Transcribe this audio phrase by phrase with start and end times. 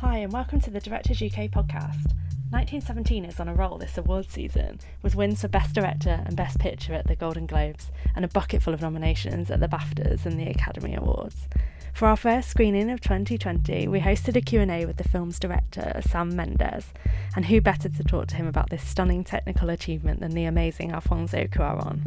[0.00, 2.12] Hi, and welcome to the Directors UK podcast.
[2.50, 6.58] 1917 is on a roll this awards season, with wins for Best Director and Best
[6.58, 10.38] Picture at the Golden Globes, and a bucket full of nominations at the BAFTAs and
[10.38, 11.48] the Academy Awards.
[11.94, 16.36] For our first screening of 2020, we hosted a Q&A with the film's director, Sam
[16.36, 16.92] Mendes,
[17.34, 20.92] and who better to talk to him about this stunning technical achievement than the amazing
[20.92, 22.02] Alfonso Cuarón.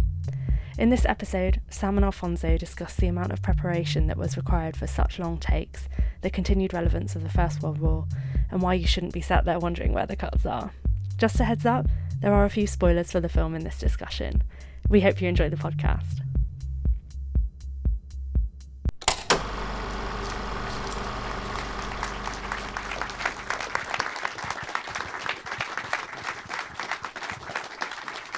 [0.80, 4.88] In this episode, Sam and Alfonso discuss the amount of preparation that was required for
[4.88, 5.90] such long takes,
[6.22, 8.08] the continued relevance of the First World War,
[8.50, 10.72] and why you shouldn't be sat there wondering where the cuts are.
[11.18, 11.88] Just a heads up,
[12.22, 14.42] there are a few spoilers for the film in this discussion.
[14.88, 16.22] We hope you enjoy the podcast.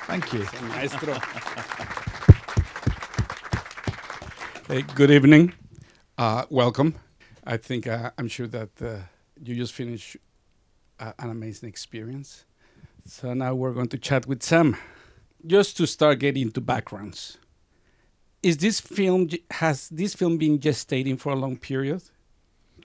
[0.07, 0.47] Thank you.
[0.69, 1.19] Maestro.
[4.71, 5.53] hey, good evening.
[6.17, 6.95] Uh, welcome.
[7.43, 8.99] I think uh, I'm sure that uh,
[9.43, 10.15] you just finished
[10.97, 12.45] uh, an amazing experience.
[13.03, 14.77] So now we're going to chat with Sam.
[15.45, 17.37] Just to start getting into backgrounds.
[18.41, 22.03] Is this film has this film been gestating for a long period?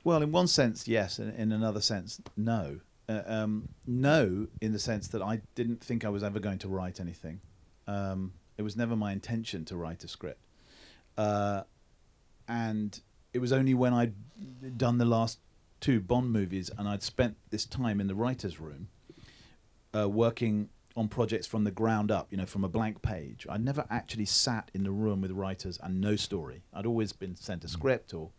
[0.03, 1.21] Well, in one sense, yes.
[1.21, 2.81] and In another sense, no.
[3.09, 6.69] Uh, um, no, in the sense that I didn't think I was ever going to
[6.69, 7.41] write anything.
[7.87, 10.41] Um, it was never my intention to write a script.
[11.17, 11.63] Uh,
[12.49, 13.01] and
[13.33, 14.15] it was only when I'd
[14.79, 15.41] done the last
[15.81, 18.89] two Bond movies and I'd spent this time in the writer's room
[19.95, 23.47] uh, working on projects from the ground up, you know, from a blank page.
[23.51, 26.63] I'd never actually sat in the room with writers and no story.
[26.73, 28.31] I'd always been sent a script or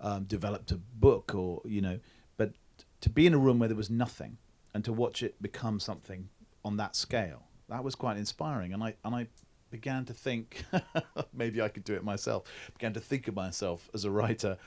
[0.00, 2.00] um, developed a book or, you know,
[2.38, 2.54] but
[3.02, 4.38] to be in a room where there was nothing
[4.74, 6.30] and to watch it become something
[6.64, 8.72] on that scale, that was quite inspiring.
[8.72, 9.26] And I, and I
[9.72, 10.64] began to think
[11.34, 12.44] maybe I could do it myself.
[12.74, 14.58] Began to think of myself as a writer.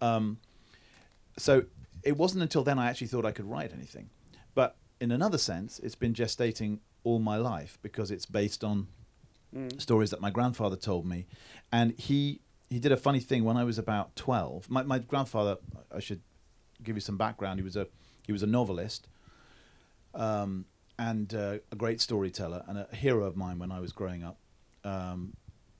[0.00, 0.38] Um,
[1.38, 1.66] so
[2.02, 4.08] it wasn't until then I actually thought I could write anything.
[4.54, 8.88] But in another sense, it's been gestating all my life because it's based on
[9.54, 9.80] mm.
[9.80, 11.26] stories that my grandfather told me,
[11.70, 14.70] and he he did a funny thing when I was about twelve.
[14.70, 15.58] My my grandfather,
[15.94, 16.22] I should
[16.82, 17.60] give you some background.
[17.60, 17.86] He was a
[18.26, 19.08] he was a novelist.
[20.14, 20.64] Um,
[20.98, 24.38] and uh, a great storyteller and a hero of mine when I was growing up.
[24.86, 25.32] Um,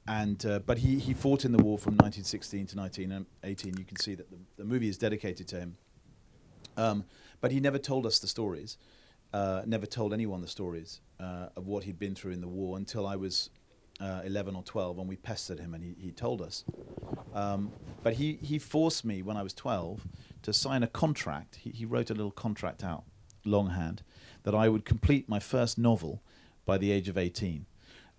[0.09, 3.77] and uh, but he, he fought in the war from 1916 to 1918.
[3.79, 5.77] You can see that the, the movie is dedicated to him.
[6.77, 7.05] Um,
[7.41, 8.77] but he never told us the stories,
[9.33, 12.77] uh, never told anyone the stories uh, of what he'd been through in the war
[12.77, 13.51] until I was
[14.01, 16.65] uh, 11 or 12, and we pestered him, and he, he told us.
[17.35, 20.07] Um, but he, he forced me when I was 12
[20.43, 21.57] to sign a contract.
[21.57, 23.05] He, he wrote a little contract out,
[23.45, 24.03] longhand,
[24.43, 26.23] that I would complete my first novel
[26.67, 27.65] by the age of 18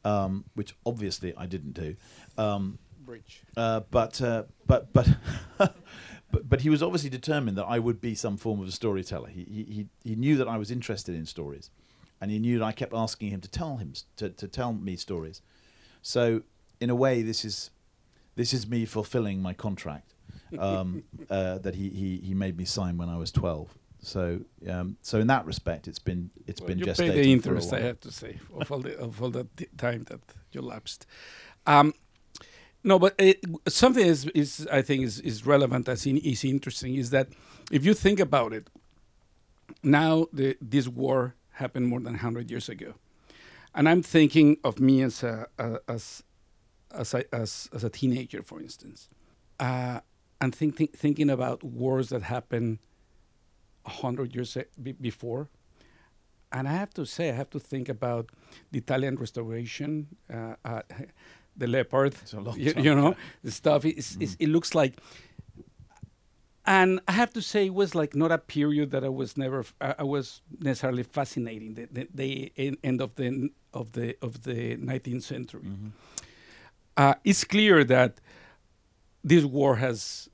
[0.05, 1.95] um, which obviously I didn't do.
[2.37, 3.43] Um, Bridge.
[3.55, 5.07] Uh, but, uh, but but
[5.57, 9.29] but but he was obviously determined that I would be some form of a storyteller.
[9.29, 11.69] He he he knew that I was interested in stories,
[12.19, 14.95] and he knew that I kept asking him to tell him to to tell me
[14.97, 15.41] stories.
[16.01, 16.43] So
[16.79, 17.71] in a way, this is
[18.35, 20.13] this is me fulfilling my contract
[20.59, 23.77] um, uh, that he, he he made me sign when I was twelve.
[24.01, 27.73] So, um, so in that respect, it's been it's well, been you pay the interest.
[27.73, 29.47] I have to say of all the of all the
[29.77, 30.21] time that
[30.51, 31.05] you lapsed.
[31.65, 31.93] Um,
[32.83, 36.95] no, but it, something is, is I think is, is relevant as in, is interesting
[36.95, 37.27] is that
[37.71, 38.69] if you think about it,
[39.83, 42.93] now the, this war happened more than hundred years ago,
[43.75, 46.23] and I'm thinking of me as a, a as
[46.93, 49.09] as as, as a teenager, for instance,
[49.59, 49.99] uh,
[50.39, 52.79] and think, think, thinking about wars that happened
[53.87, 54.57] 100 years
[55.01, 55.49] before.
[56.51, 58.29] And I have to say, I have to think about
[58.71, 60.81] the Italian Restoration, uh, uh,
[61.57, 62.15] the leopard,
[62.55, 63.83] you, you, know, the stuff.
[63.85, 64.21] It's, mm.
[64.23, 64.99] it's, it looks like,
[66.65, 69.65] and I have to say, it was like not a period that I was never,
[69.81, 71.73] uh, I was necessarily fascinating.
[71.73, 75.61] The, the, the, end of the of the of the 19th century.
[75.61, 75.87] Mm-hmm.
[76.95, 78.19] Uh, it's clear that
[79.23, 80.29] this war has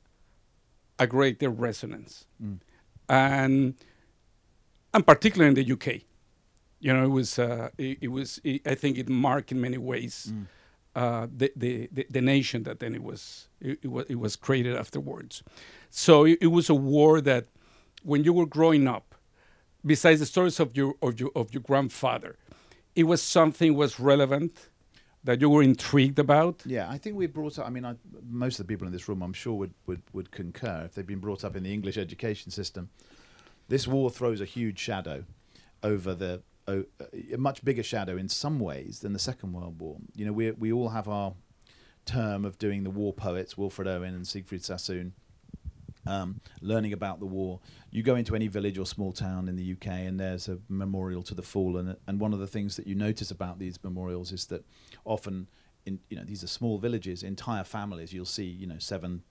[1.00, 2.26] a greater resonance.
[2.42, 2.60] Mm
[3.10, 3.76] and
[4.94, 6.02] and particularly in the UK.
[6.80, 9.78] You know, it was uh, it, it, was it, I think it marked in many
[9.78, 10.46] ways mm.
[10.96, 14.36] uh, the, the, the the nation that then it was it, it, was it was
[14.36, 15.44] created afterwards.
[15.90, 17.46] So it, it was a war that
[18.04, 19.16] when you were growing up,
[19.86, 22.38] besides the stories of your of your of your grandfather,
[22.96, 24.70] it was something was relevant
[25.24, 26.62] that you were intrigued about?
[26.66, 27.66] Yeah, I think we brought up.
[27.66, 27.96] I mean, I,
[28.30, 31.08] most of the people in this room, I'm sure, would, would would concur if they've
[31.08, 32.90] been brought up in the English education system.
[33.70, 35.24] This war throws a huge shadow
[35.82, 36.86] over the a
[37.38, 39.98] much bigger shadow in some ways than the Second World War.
[40.16, 41.34] You know, we we all have our
[42.06, 45.14] term of doing the war poets, Wilfred Owen and Siegfried Sassoon,
[46.06, 47.60] um, learning about the war.
[47.92, 51.24] You go into any village or small town in the UK, and there's a memorial
[51.24, 51.96] to the fallen.
[52.08, 54.66] And one of the things that you notice about these memorials is that
[55.06, 55.48] often,
[55.86, 58.14] in you know, these are small villages, entire families.
[58.14, 59.24] You'll see, you know, seven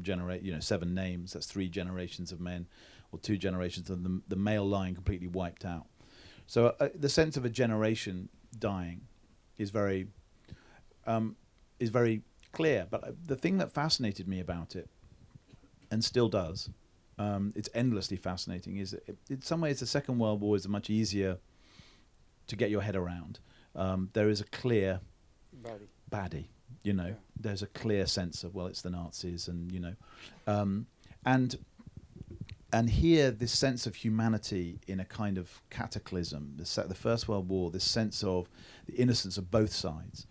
[0.00, 1.32] generate, you know, seven names.
[1.32, 2.66] That's three generations of men,
[3.12, 5.86] or two generations of the, the male line completely wiped out.
[6.46, 8.28] So uh, the sense of a generation
[8.58, 9.02] dying
[9.56, 10.08] is very
[11.06, 11.36] um,
[11.78, 12.86] is very clear.
[12.90, 14.88] But uh, the thing that fascinated me about it
[15.90, 16.70] and still does.
[17.18, 18.78] Um, it's endlessly fascinating.
[18.78, 21.38] Is it, in some ways the Second World War is much easier
[22.46, 23.38] to get your head around.
[23.76, 25.00] Um, there is a clear
[25.62, 25.88] Baddie.
[26.10, 26.44] baddie.
[26.82, 27.14] You know, Yeah.
[27.38, 29.94] there's a clear sense of well, it's the Nazis, and you know,
[30.46, 30.86] um,
[31.26, 31.56] and
[32.72, 36.54] and here this sense of humanity in a kind of cataclysm.
[36.56, 38.48] The, se- the First World War, this sense of
[38.86, 40.26] the innocence of both sides,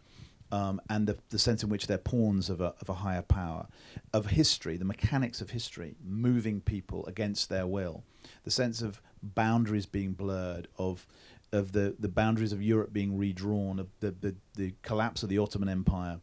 [0.52, 3.68] um, and the, the sense in which they're pawns of a, of a higher power,
[4.14, 8.04] of history, the mechanics of history, moving people against their will,
[8.44, 11.06] the sense of boundaries being blurred, of
[11.52, 15.38] of the, the boundaries of Europe being redrawn, of the, the, the collapse of the
[15.40, 16.20] Ottoman Empire,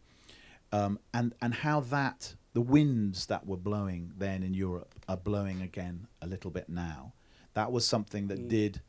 [0.73, 5.61] um, and and how that the winds that were blowing then in Europe are blowing
[5.63, 7.13] again a little bit now.
[7.55, 8.49] That was something that Mm.
[8.49, 8.81] did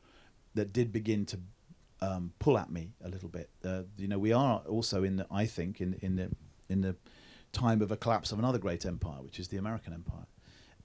[0.54, 1.40] that did begin to
[2.02, 3.50] um, pull at me a little bit.
[3.64, 6.30] Uh, you know, we are also in the, I think in in the
[6.70, 6.96] in the
[7.54, 10.28] time of a collapse of another great empire, which is the American empire.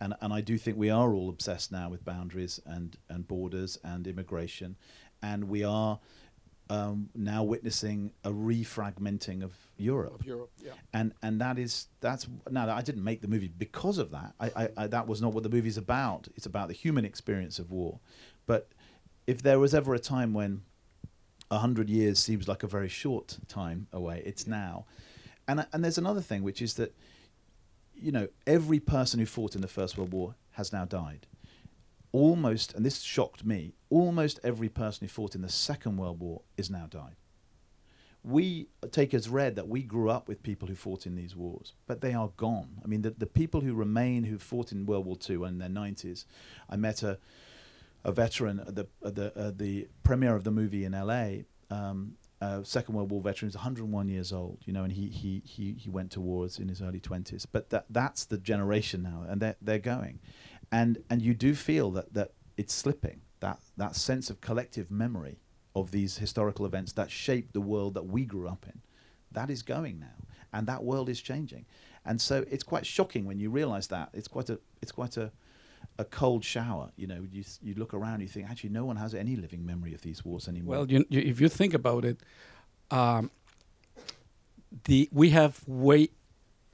[0.01, 3.79] And, and I do think we are all obsessed now with boundaries and, and borders
[3.85, 4.77] and immigration,
[5.23, 6.01] and we are
[6.71, 10.73] um, now witnessing a refragmenting of Europe Of Europe, yeah.
[10.93, 14.33] and and that is that's now I didn't make the movie because of that.
[14.41, 16.29] I, I, I that was not what the movie's about.
[16.35, 18.01] It's about the human experience of war.
[18.47, 18.69] But
[19.27, 20.63] if there was ever a time when
[21.53, 24.87] a hundred years seems like a very short time away, it's now.
[25.47, 26.95] And uh, and there's another thing which is that
[27.95, 31.27] you know every person who fought in the First World War has now died.
[32.11, 33.73] Almost, and this shocked me.
[33.89, 37.17] Almost every person who fought in the Second World War is now died
[38.25, 41.73] we take as read that we grew up with people who fought in these wars,
[41.87, 42.81] but they are gone.
[42.85, 45.69] I mean, the, the people who remain who fought in World War II in their
[45.69, 46.25] 90s,
[46.71, 47.19] I met a,
[48.05, 52.15] a veteran, uh, the, uh, the, uh, the premiere of the movie in LA, um,
[52.41, 55.75] uh, Second World War veteran, who's 101 years old, you know, and he, he, he,
[55.75, 57.47] he went to wars in his early 20s.
[57.51, 60.19] But that, that's the generation now, and they're, they're going.
[60.73, 65.39] And, and you do feel that, that it's slipping, that, that sense of collective memory
[65.75, 68.81] of these historical events that shaped the world that we grew up in.
[69.31, 71.65] That is going now, and that world is changing,
[72.05, 74.11] and so it's quite shocking when you realise that.
[74.13, 75.33] It's quite a it's quite a
[75.99, 76.91] a cold shower.
[76.97, 79.95] You know, you you look around, you think actually no one has any living memory
[79.95, 80.77] of these wars anymore.
[80.77, 82.19] Well, you, you, if you think about it,
[82.91, 83.31] um,
[84.85, 86.09] the we have way.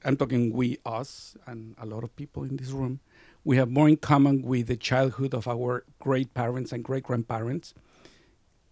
[0.05, 3.01] I'm talking we, us, and a lot of people in this room.
[3.43, 7.73] We have more in common with the childhood of our great parents and great grandparents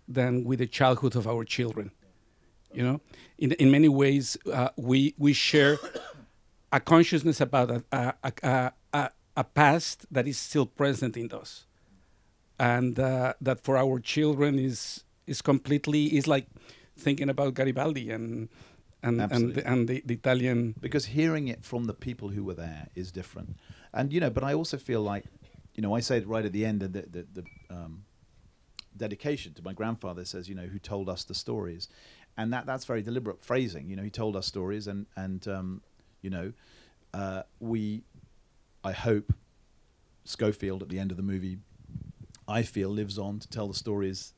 [0.07, 1.91] than with the childhood of our children.
[2.73, 3.01] You know,
[3.37, 5.77] in in many ways, uh, we we share
[6.71, 8.71] a consciousness about a a, a,
[9.37, 11.67] a past that is still present in us,
[12.59, 16.47] and uh, that for our children is is completely is like
[16.97, 18.49] thinking about Garibaldi and
[19.03, 20.75] and and the, and the, the Italian.
[20.81, 23.57] because hearing it from the people who were there is different.
[23.93, 25.25] And you know, but I also feel like,
[25.75, 28.05] you know, I say it right at the end of the the, the um,
[28.97, 31.89] dedication to my grandfather says, you know, who told us the stories,
[32.37, 33.89] and that that's very deliberate phrasing.
[33.89, 35.81] You know, he told us stories, and and um,
[36.21, 36.53] you know,
[37.13, 38.03] uh, we,
[38.87, 39.33] I hope,
[40.23, 41.57] Schofield at the end of the movie,
[42.47, 44.31] I feel lives on to tell the stories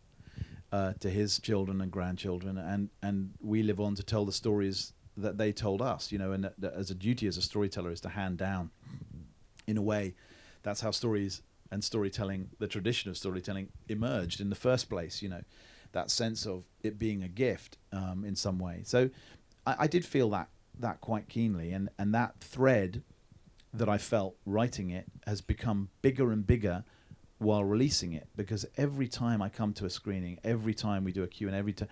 [0.72, 4.94] uh, to his children and grandchildren, and and we live on to tell the stories
[5.16, 6.12] that they told us.
[6.12, 8.72] You know, and that, that as a duty as a storyteller is to hand down,
[9.68, 10.16] in a way,
[10.64, 15.22] that's how stories and storytelling, the tradition of storytelling, emerged in the first place.
[15.22, 15.44] You know,
[15.92, 18.82] that sense of it being a gift um, in some way.
[18.84, 19.12] So,
[19.68, 23.04] I, I did feel that that quite keenly, and and that thread
[23.74, 26.84] that I felt writing it has become bigger and bigger
[27.38, 31.24] while releasing it because every time I come to a screening, every time we do
[31.24, 31.88] a Q and every time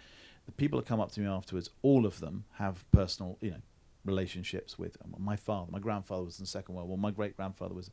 [0.46, 3.62] the people that come up to me afterwards, all of them have personal, you know,
[4.05, 5.72] relationships with um, my father.
[5.72, 6.98] My grandfather was in the Second World War.
[6.98, 7.91] My great grandfather was,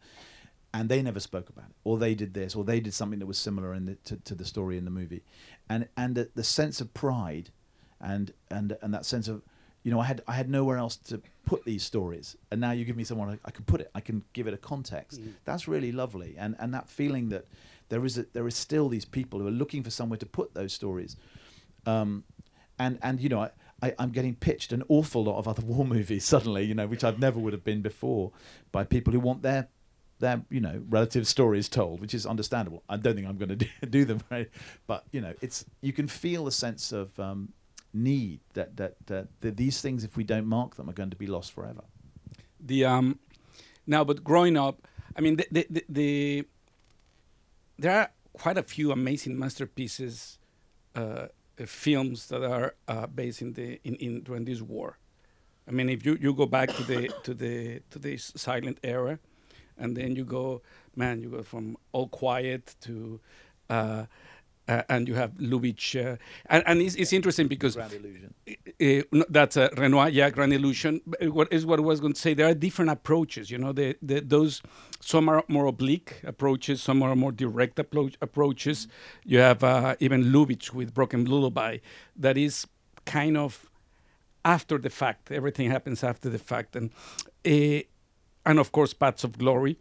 [0.73, 3.27] and they never spoke about it, or they did this, or they did something that
[3.27, 5.25] was similar in the, to, to the story in the movie,
[5.69, 7.51] and and the, the sense of pride,
[8.01, 9.43] and and and that sense of
[9.85, 12.85] you know, I had I had nowhere else to put these stories, and now you
[12.85, 15.21] give me someone I, I can put it, I can give it a context.
[15.21, 15.35] Mhm.
[15.45, 17.45] That's really lovely, and and that feeling that
[17.91, 20.55] there is a, there is still these people who are looking for somewhere to put
[20.55, 21.17] those stories,
[21.87, 22.25] um,
[22.79, 23.51] and and you know I,
[23.83, 27.05] I I'm getting pitched an awful lot of other war movies suddenly, you know, which
[27.05, 28.33] I've never would have been before,
[28.73, 29.69] by people who want their
[30.21, 32.83] their you know relative stories told, which is understandable.
[32.89, 34.49] I don't think I'm going to do, do them, right?
[34.87, 37.53] but you know, it's you can feel a sense of um,
[37.95, 41.17] need that, that that that these things, if we don't mark them, are going to
[41.17, 41.85] be lost forever.
[42.61, 43.19] The um,
[43.87, 44.87] now, but growing up,
[45.17, 46.45] I mean, the the, the, the
[47.79, 50.39] there are quite a few amazing masterpieces,
[50.97, 51.29] uh,
[51.61, 54.99] uh, films that are uh, based in the in, in during this war.
[55.67, 59.19] I mean, if you, you go back to the to the to this silent era,
[59.79, 60.63] and then you go,
[60.95, 63.21] man, you go from all quiet to,
[63.71, 64.07] uh,
[64.69, 66.17] uh, and you have Lubitsch, uh,
[66.47, 68.35] and, and it's, it's interesting because Grand illusion.
[69.19, 71.01] uh, that's uh, Renoir, yeah, Grand Illusion.
[71.21, 72.35] What is what I was going to say?
[72.35, 73.51] There are different approaches.
[73.51, 74.63] You know, the, the those
[75.01, 78.89] some are more oblique approaches, some are more direct appro- approaches.
[79.25, 81.79] You have uh, even Lubitsch with Broken Lullaby,
[82.17, 82.67] that is
[83.05, 83.67] kind of
[84.45, 85.31] after the fact.
[85.31, 86.91] Everything happens after the fact, and
[87.47, 87.83] uh,
[88.47, 89.77] and of course, Paths of Glory.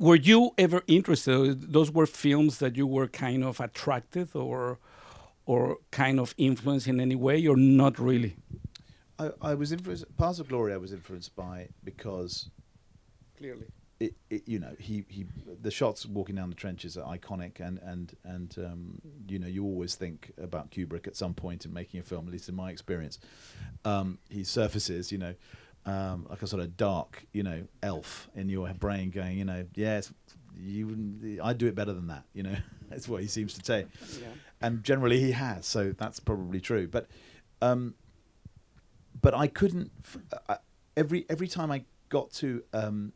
[0.00, 1.72] Were you ever interested?
[1.74, 4.78] Those were films that you were kind of attracted or
[5.44, 8.36] or kind of influenced in any way, or not really?
[9.18, 10.04] I, I was influenced.
[10.16, 12.48] Paths of Glory, I was influenced by because
[13.36, 13.66] Clearly.
[13.98, 15.26] it, it, you know, he, he,
[15.60, 19.64] the shots walking down the trenches are iconic, and and and um, you know, you
[19.64, 22.70] always think about Kubrick at some point in making a film, at least in my
[22.70, 23.18] experience.
[23.84, 25.34] Um, he surfaces, you know,
[25.90, 29.66] um, like a sort of dark, you know, elf in your brain, going, you know,
[29.74, 30.12] yes,
[30.56, 32.56] you, I'd do it better than that, you know.
[32.90, 33.86] That's what he seems to say,
[34.60, 36.88] and generally he has, so that's probably true.
[36.88, 37.06] But,
[37.62, 37.94] um,
[39.22, 39.92] but I couldn't.
[40.02, 40.18] f-
[40.48, 40.56] I,
[40.96, 43.12] every every time I got to um,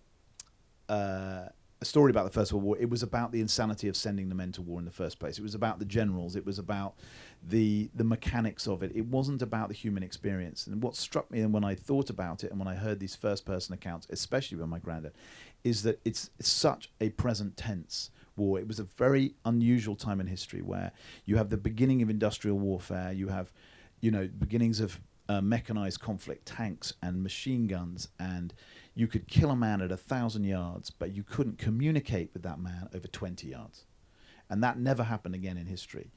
[0.89, 1.47] uh,
[1.85, 4.35] a story about the First World War, it was about the insanity of sending the
[4.35, 5.39] men to war in the first place.
[5.39, 6.35] It was about the generals.
[6.35, 6.95] It was about
[7.47, 8.91] the the mechanics of it.
[8.95, 10.67] It wasn't about the human experience.
[10.67, 13.15] And what struck me, and when I thought about it, and when I heard these
[13.15, 15.13] first person accounts, especially with my granddad,
[15.63, 18.59] is that it's, it's such a present tense war.
[18.59, 20.91] It was a very unusual time in history where
[21.27, 23.13] you have the beginning of industrial warfare.
[23.13, 23.53] You have,
[24.01, 28.55] you know, beginnings of uh, mechanized conflict, tanks and machine guns, and
[28.95, 32.59] you could kill a man at a thousand yards, but you couldn't communicate with that
[32.59, 33.85] man over 20 yards.
[34.51, 36.13] And that never happened again in history.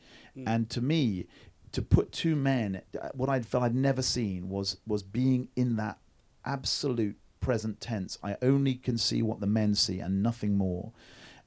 [0.46, 1.28] And to me,
[1.72, 5.78] to put two men, uh, what I felt I'd never seen was was being in
[5.78, 5.98] that
[6.46, 8.18] absolute present tense.
[8.24, 10.92] I only can see what the men see and nothing more.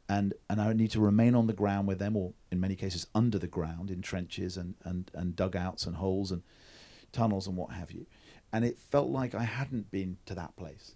[0.08, 3.06] And and I need to remain on the ground with them, or in many cases
[3.14, 6.42] under the ground in trenches and, and, and dugouts and holes and
[7.12, 8.06] tunnels and what have you.
[8.52, 10.94] And it felt like I hadn't been to that place.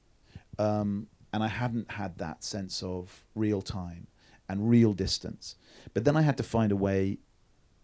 [0.58, 4.06] Um, and I hadn't had that sense of real time
[4.48, 5.56] and real distance.
[5.92, 7.18] But then I had to find a way,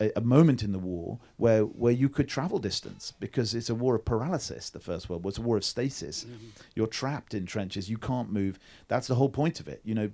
[0.00, 3.74] a, a moment in the war where, where you could travel distance because it's a
[3.74, 5.30] war of paralysis, the First World War.
[5.30, 6.26] It's a war of stasis.
[6.74, 8.58] You're trapped in trenches, you can't move.
[8.88, 9.80] That's the whole point of it.
[9.84, 10.10] You know,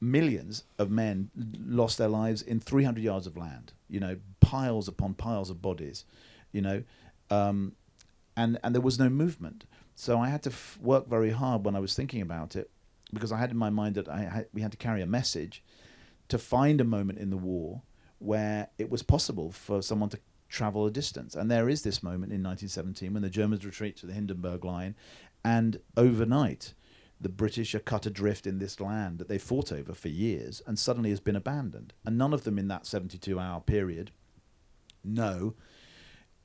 [0.00, 1.30] millions of men
[1.64, 6.04] lost their lives in 300 yards of land, you know, piles upon piles of bodies,
[6.52, 6.82] you know,
[7.30, 7.72] um,
[8.36, 9.64] and, and there was no movement.
[9.94, 12.70] So I had to f- work very hard when I was thinking about it
[13.12, 15.62] because I had in my mind that I had, we had to carry a message
[16.28, 17.82] to find a moment in the war
[18.18, 20.18] where it was possible for someone to
[20.48, 21.34] travel a distance.
[21.34, 24.94] And there is this moment in 1917 when the Germans retreat to the Hindenburg Line,
[25.44, 26.74] and overnight,
[27.20, 30.78] the British are cut adrift in this land that they fought over for years and
[30.78, 31.92] suddenly has been abandoned.
[32.04, 34.10] And none of them in that 72 hour period
[35.04, 35.54] know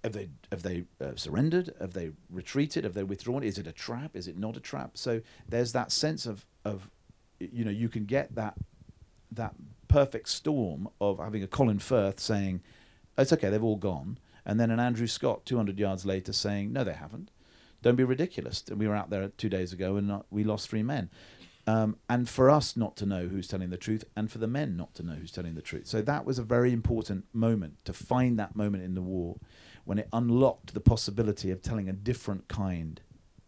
[0.03, 1.73] have they have they uh, surrendered?
[1.79, 2.83] Have they retreated?
[2.83, 3.43] Have they withdrawn?
[3.43, 4.15] Is it a trap?
[4.15, 4.97] Is it not a trap?
[4.97, 6.89] So there's that sense of of
[7.39, 8.55] you know you can get that
[9.31, 9.55] that
[9.87, 12.61] perfect storm of having a Colin Firth saying
[13.17, 16.83] it's okay they've all gone, and then an Andrew Scott 200 yards later saying no
[16.83, 17.29] they haven't.
[17.81, 18.63] Don't be ridiculous.
[18.75, 21.09] We were out there two days ago and not, we lost three men.
[21.65, 24.75] Um, and for us not to know who's telling the truth, and for the men
[24.75, 25.87] not to know who's telling the truth.
[25.87, 29.37] So that was a very important moment to find that moment in the war
[29.85, 33.01] when it unlocked the possibility of telling a different kind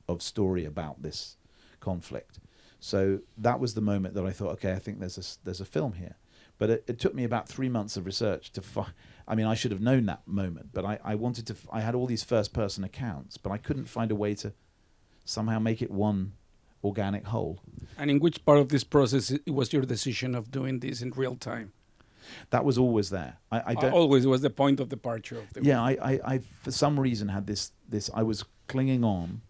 [0.07, 1.37] of story about this
[1.79, 2.39] conflict.
[2.79, 5.65] So that was the moment that I thought, okay, I think there's a there's a
[5.65, 6.15] film here.
[6.59, 8.93] But it, it took me about three months of research to find.
[9.27, 11.53] I mean, I should have known that moment, but I, I wanted to.
[11.53, 14.53] F- I had all these first person accounts, but I couldn't find a way to
[15.25, 16.33] somehow make it one
[16.83, 17.59] organic whole.
[17.97, 21.35] And in which part of this process was your decision of doing this in real
[21.35, 21.71] time?
[22.49, 23.37] That was always there.
[23.51, 23.93] I, I don't.
[23.93, 27.29] Always was the point of departure of the yeah, I, I, I, for some reason
[27.29, 28.09] had this, this.
[28.13, 29.41] I was clinging on,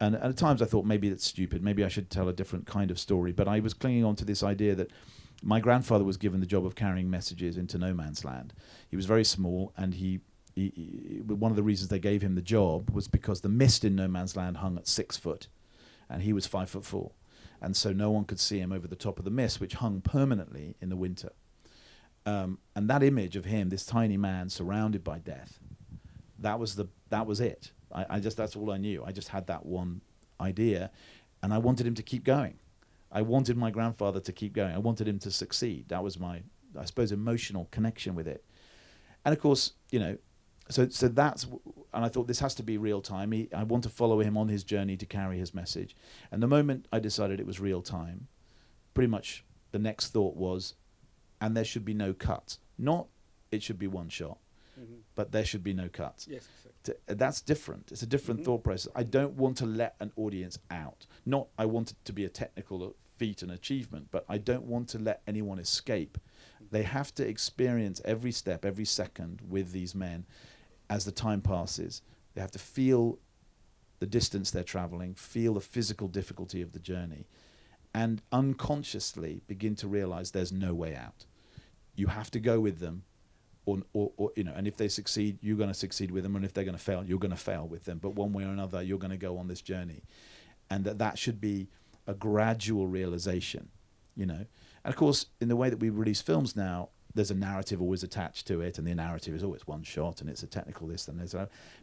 [0.00, 1.62] and at times I thought maybe it's stupid.
[1.62, 3.32] Maybe I should tell a different kind of story.
[3.32, 4.90] But I was clinging on to this idea that
[5.42, 8.52] my grandfather was given the job of carrying messages into no man's land.
[8.88, 10.20] He was very small, and he,
[10.54, 13.84] he, he one of the reasons they gave him the job was because the mist
[13.84, 15.46] in no man's land hung at six foot,
[16.10, 17.12] and he was five foot four.
[17.60, 20.00] and so no one could see him over the top of the mist, which hung
[20.00, 21.30] permanently in the winter.
[22.28, 25.60] Um, and that image of him, this tiny man surrounded by death,
[26.38, 27.72] that was the that was it.
[27.90, 29.02] I, I just that's all I knew.
[29.02, 30.02] I just had that one
[30.38, 30.90] idea,
[31.42, 32.58] and I wanted him to keep going.
[33.10, 34.74] I wanted my grandfather to keep going.
[34.74, 35.88] I wanted him to succeed.
[35.88, 36.42] That was my,
[36.78, 38.44] I suppose, emotional connection with it.
[39.24, 40.18] And of course, you know,
[40.68, 41.44] so so that's
[41.94, 43.32] and I thought this has to be real time.
[43.32, 45.96] He, I want to follow him on his journey to carry his message.
[46.30, 48.28] And the moment I decided it was real time,
[48.92, 50.74] pretty much the next thought was,
[51.40, 52.58] and there should be no cuts.
[52.78, 53.06] Not
[53.50, 54.38] it should be one shot,
[54.78, 54.94] Mm-hmm.
[55.16, 56.28] but there should be no cuts.
[56.30, 56.46] Yes.
[56.84, 57.90] To- that's different.
[57.90, 58.44] It's a different Mhm.
[58.44, 58.92] thought process.
[58.94, 61.06] I don't want to let an audience out.
[61.26, 64.88] Not I want it to be a technical feat and achievement, but I don't want
[64.90, 66.16] to let anyone escape.
[66.70, 70.26] They have to experience every step, every second with these men
[70.88, 72.02] as the time passes.
[72.34, 73.18] They have to feel
[73.98, 77.26] the distance they're traveling, feel the physical difficulty of the journey,
[77.92, 81.26] and unconsciously begin to realize there's no way out.
[81.98, 83.04] You have to go with them
[83.68, 86.34] or, or, or you know, and if they succeed, you're going to succeed with them,
[86.36, 87.98] and if they're going to fail, you're going to fail with them.
[87.98, 90.04] But one way or another, you're going to go on this journey,
[90.70, 91.68] and that that should be
[92.06, 93.68] a gradual realization,
[94.16, 94.46] you know.
[94.84, 98.02] And of course, in the way that we release films now, there's a narrative always
[98.02, 100.88] attached to it, and the narrative is oh, always one shot, and it's a technical
[100.88, 101.34] this and this.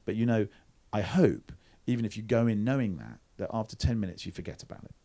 [0.06, 0.48] But you know,
[0.92, 1.52] I hope
[1.86, 4.96] even if you go in knowing that, that after ten minutes you forget about it,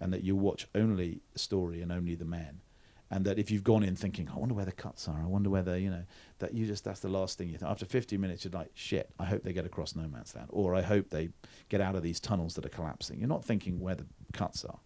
[0.00, 2.62] and that you watch only the story and only the men
[3.10, 5.50] and that if you've gone in thinking, I wonder where the cuts are, I wonder
[5.50, 6.04] whether you know
[6.38, 7.70] that you just that's the last thing you think.
[7.70, 10.74] After 50 minutes, you're like, shit, I hope they get across no man's land, or
[10.74, 11.30] I hope they
[11.68, 13.18] get out of these tunnels that are collapsing.
[13.18, 14.78] You're not thinking where the cuts are.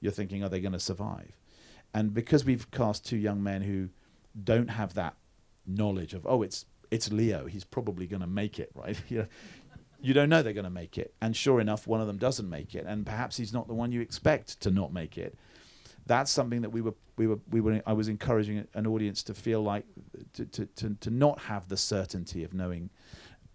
[0.00, 1.36] You're thinking, are they going to survive?
[1.92, 3.90] And because we've cast two young men who
[4.42, 5.16] don't have that
[5.66, 9.00] knowledge of, oh, it's it's Leo, he's probably going to make it, right?
[9.08, 9.26] you
[10.00, 12.48] you don't know they're going to make it, and sure enough, one of them doesn't
[12.48, 15.36] make it, and perhaps he's not the one you expect to not make it
[16.06, 19.34] that's something that we were we were we were I was encouraging an audience to
[19.34, 19.84] feel like
[20.34, 22.90] to to to, to not have the certainty of knowing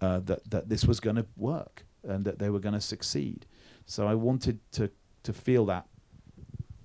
[0.02, 3.46] uh, that that this was going to work and that they were going to succeed.
[3.86, 4.92] So I wanted to
[5.24, 5.88] to feel that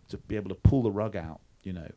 [0.09, 1.91] to be able to pull the rug out, you know,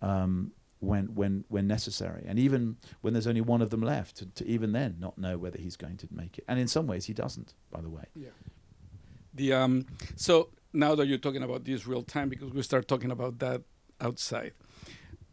[0.00, 4.26] um, when when when necessary, and even when there's only one of them left, to,
[4.26, 6.44] to even then not know whether he's going to make it.
[6.48, 7.54] And in some ways, he doesn't.
[7.70, 8.04] By the way.
[8.14, 8.30] Yeah.
[9.34, 9.86] The um.
[10.16, 13.62] So now that you're talking about this real time, because we start talking about that
[14.00, 14.52] outside,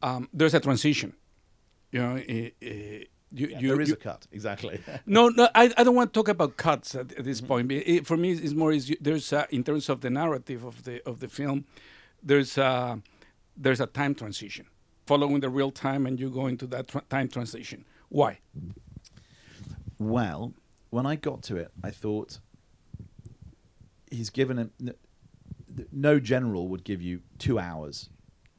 [0.01, 1.13] um, there's a transition.
[1.91, 4.79] You know, eh, eh, you, Yeah, you, there is you- a cut, exactly.
[5.05, 7.23] no, no, I, I don't want to talk about cuts at, at Mm-hmm.
[7.23, 7.71] this point.
[7.71, 10.83] It, it- for me, it's more is there's a, in terms of the narrative of
[10.83, 11.65] the of the film,
[12.23, 13.01] there's a,
[13.55, 14.65] there's a time transition,
[15.05, 17.85] following the real time, and you go into that tra- time transition.
[18.09, 18.39] Why?
[19.99, 20.53] Well,
[20.89, 22.39] when I got to it, I thought
[24.11, 24.71] he's given him.
[25.91, 28.09] No general would give you two hours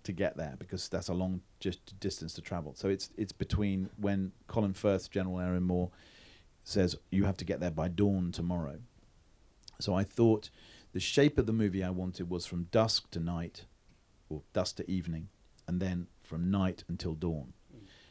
[0.05, 2.75] to get there because that's a long just distance to travel.
[2.75, 5.91] So it's it's between when Colin Firth, General Erinmore,
[6.65, 8.79] says you have to get there by dawn tomorrow.
[9.81, 10.51] So I thought
[10.93, 13.65] the shape of the movie I wanted was from dusk to night,
[14.29, 15.29] or dusk to evening,
[15.67, 17.53] and then from night until dawn.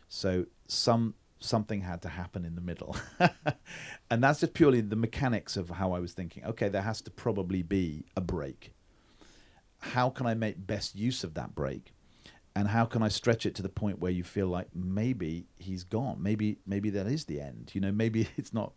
[0.07, 2.95] So some something had to happen in the middle.
[4.09, 6.45] and that's just purely the mechanics of how I was thinking.
[6.45, 8.73] Okay, there has to probably be a break.
[9.79, 11.93] How can I make best use of that break?
[12.55, 15.83] And how can I stretch it to the point where you feel like maybe he's
[15.83, 16.21] gone?
[16.21, 17.71] Maybe maybe that is the end.
[17.73, 18.73] You know, maybe it's not.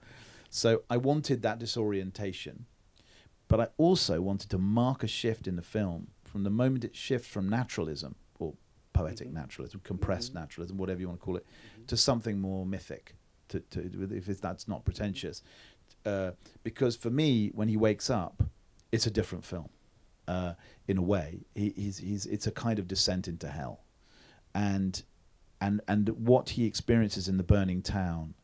[0.50, 2.66] So I wanted that disorientation,
[3.48, 6.94] but I also wanted to mark a shift in the film from the moment it
[6.94, 8.54] shifts from naturalism or
[8.92, 9.32] poetic Mhm.
[9.34, 10.34] naturalism, compressed Mhm.
[10.40, 11.46] naturalism, whatever you want to call it,
[11.86, 13.14] to something more mythic.
[13.48, 13.80] To, to
[14.14, 15.42] if it's, that's not pretentious,
[16.04, 16.32] uh,
[16.62, 18.44] because for me, when he wakes up,
[18.92, 19.70] it's a different film.
[20.30, 20.54] Uh,
[20.86, 23.76] in a way, he, he's he's it's a kind of descent into hell,
[24.54, 24.92] and
[25.60, 28.34] and and what he experiences in the burning town,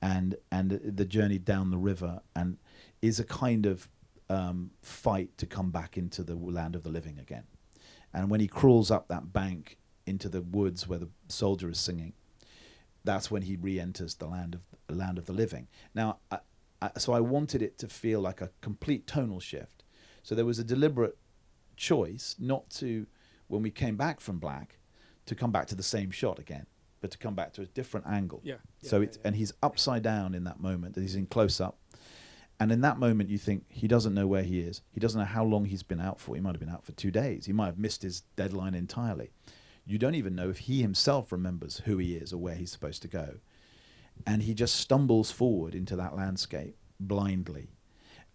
[0.00, 0.68] and and
[1.00, 2.58] the journey down the river, and
[3.00, 3.88] is a kind of
[4.28, 7.44] um, fight to come back into the land of the living again.
[8.12, 12.12] And when he crawls up that bank into the woods where the soldier is singing,
[13.04, 15.68] that's when he re-enters the land of the land of the living.
[15.94, 16.38] Now, I,
[16.82, 19.79] I, so I wanted it to feel like a complete tonal shift.
[20.22, 21.16] So there was a deliberate
[21.76, 23.06] choice not to,
[23.48, 24.78] when we came back from black,
[25.26, 26.66] to come back to the same shot again,
[27.00, 28.40] but to come back to a different angle.
[28.44, 28.56] Yeah.
[28.82, 29.28] So yeah, it's yeah.
[29.28, 30.96] and he's upside down in that moment.
[30.96, 31.78] and He's in close up,
[32.58, 34.82] and in that moment you think he doesn't know where he is.
[34.92, 36.34] He doesn't know how long he's been out for.
[36.34, 37.46] He might have been out for two days.
[37.46, 39.30] He might have missed his deadline entirely.
[39.86, 43.02] You don't even know if he himself remembers who he is or where he's supposed
[43.02, 43.36] to go,
[44.26, 47.70] and he just stumbles forward into that landscape blindly.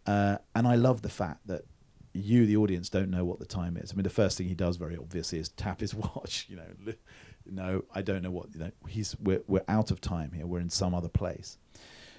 [0.05, 1.63] Uh, and I love the fact that
[2.15, 3.91] you, the audience, don't know what the time is.
[3.91, 6.47] I mean, the first thing he does very obviously is tap his watch.
[6.49, 6.93] You know,
[7.45, 8.53] no, I don't know what.
[8.53, 10.45] You know, he's we're we're out of time here.
[10.45, 11.57] We're in some other place.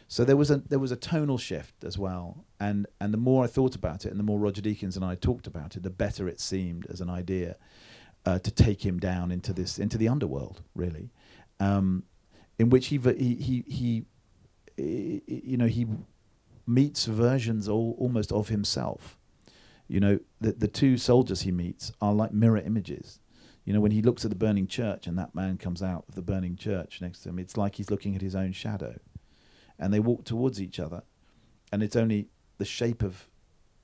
[0.09, 3.45] So there was a there was a tonal shift as well, and and the more
[3.45, 5.91] I thought about it, and the more Roger Deakins and I talked about it, the
[5.91, 7.57] better it seemed as an idea
[8.25, 11.11] uh, to take him down into this into the underworld, really,
[11.59, 12.05] um,
[12.59, 15.87] in which he he he, he you know he
[16.67, 19.17] meets versions all, almost of himself.
[19.89, 23.21] You know, the the two soldiers he meets are like mirror images.
[23.65, 26.15] You know, when he looks at the burning church and that man comes out of
[26.15, 28.99] the burning church next to him, it's like he's looking at his own shadow.
[29.79, 31.03] And they walk towards each other,
[31.73, 33.29] and it's only the shape of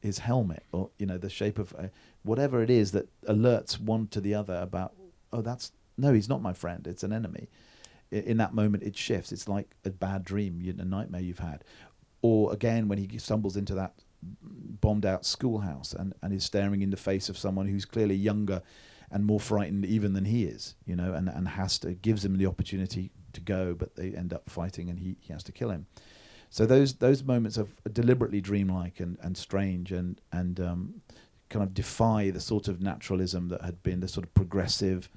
[0.00, 1.88] his helmet, or you know, the shape of uh,
[2.22, 4.94] whatever it is that alerts one to the other about,
[5.32, 6.86] oh, that's no, he's not my friend.
[6.86, 7.48] It's an enemy.
[8.12, 9.32] I- In that moment, it shifts.
[9.32, 11.62] It's like a bad dream, a nightmare you've had,
[12.22, 13.94] or again when he stumbles into that
[14.42, 18.62] bombed out schoolhouse and, and is staring in the face of someone who's clearly younger
[19.10, 22.38] and more frightened even than he is, you know, and, and has to gives him
[22.38, 25.70] the opportunity to go, but they end up fighting and he, he has to kill
[25.70, 25.86] him.
[26.50, 31.02] So those those moments are deliberately dreamlike and, and strange and and um,
[31.48, 35.08] kind of defy the sort of naturalism that had been the sort of progressive,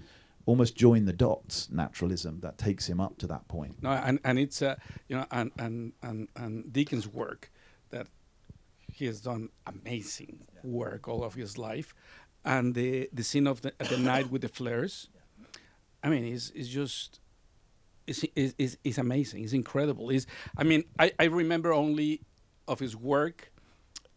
[0.46, 3.82] almost join the dots naturalism that takes him up to that point.
[3.82, 4.76] No, and and it's uh,
[5.08, 7.52] you know, and and and and Deakins' work
[8.98, 11.90] he has done amazing work all of his life,
[12.44, 15.10] and the the scene of the, the night with the flares,
[16.04, 17.20] I mean, is is just.
[18.08, 19.44] Is, is, is, is amazing.
[19.44, 20.12] It's incredible.
[20.12, 22.22] Is I mean, I, I remember only
[22.68, 23.52] of his work,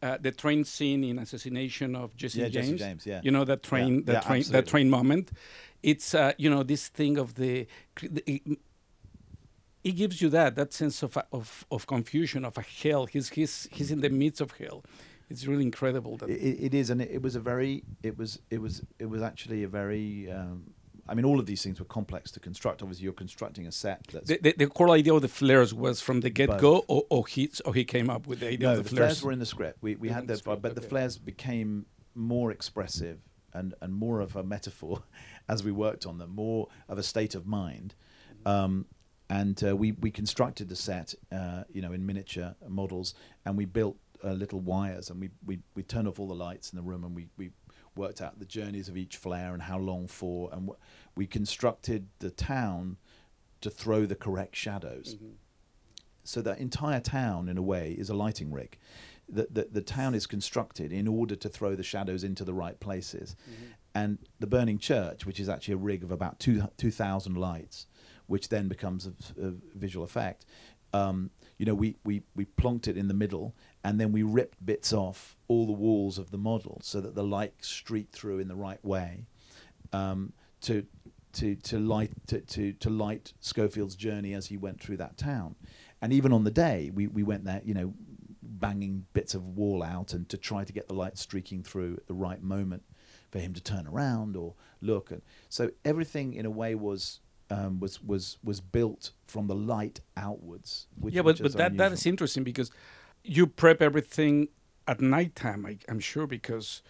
[0.03, 2.69] uh, the train scene in Assassination of Jesse Yeah, James.
[2.73, 3.21] Jesse James, yeah.
[3.25, 4.61] You know that train, Yeah, that yeah, train, absolutely.
[4.61, 5.31] that train moment.
[5.83, 7.67] It's uh, you know this thing of the,
[8.03, 8.43] it,
[9.85, 13.07] it gives you that that sense of of, of confusion of a hell.
[13.07, 14.85] He's he's he's in the midst of hell.
[15.31, 18.39] It's really incredible that It, it is, and it, it was a very, it was,
[18.51, 20.31] it was, it was actually a very.
[20.31, 20.73] Um,
[21.11, 22.83] I mean, all of these things were complex to construct.
[22.83, 26.03] Obviously, you're constructing a set that's the, the, the core idea of the flares was
[26.03, 28.73] from the get go, or, or he or he came up with the idea no,
[28.73, 28.99] of the, the flares.
[28.99, 29.79] flares were in the script.
[29.83, 33.21] We we had the script, but the flares became more expressive
[33.55, 35.03] and and more of a metaphor
[35.49, 37.95] as we worked on them, more of a state of mind.
[38.45, 38.87] Um,
[39.31, 43.15] and uh, we we constructed the set, uh, you know, in miniature models,
[43.45, 46.73] and we built uh, little wires, and we, we we turned off all the lights
[46.73, 47.51] in the room, and we we
[47.97, 50.71] worked out the journeys of each flare and how long for, and
[51.17, 52.97] we constructed the town
[53.61, 55.17] to throw the correct shadows.
[56.23, 58.79] So that entire town in a way is a lighting rig.
[59.29, 62.79] The, the, the town is constructed in order to throw the shadows into the right
[62.79, 63.35] places.
[63.95, 67.87] And the burning church which is actually a rig of about two, 2000 lights
[68.29, 69.13] which then becomes a,
[69.43, 70.47] a visual effect
[70.95, 74.65] um, you know we, we, we plonked it in the middle and then we ripped
[74.65, 78.49] bits off all the walls of the model so that the light streaked through in
[78.49, 79.27] the right way
[79.93, 80.87] um, to
[81.33, 85.57] to to light to, to to light Schofield's journey as he went through that town,
[86.01, 87.95] and even on the day we, we went there, you know,
[88.43, 92.07] banging bits of wall out and to try to get the light streaking through at
[92.07, 92.83] the right moment
[93.31, 97.21] for him to turn around or look, and so everything in a way was.
[97.51, 100.87] Um, was was was built from the light outwards.
[101.01, 101.93] Which, yeah, but, but that, that unusual.
[101.93, 102.71] is interesting because
[103.25, 104.49] you prep everything
[104.87, 105.65] at nighttime.
[105.65, 106.83] I, I'm sure because,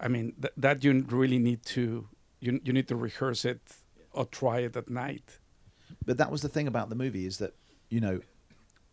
[0.00, 2.08] I mean, th- that you really need to
[2.40, 3.60] you you need to rehearse it
[4.12, 5.38] or try it at night.
[6.04, 7.54] but that was the thing about the movie is that
[7.88, 8.20] you know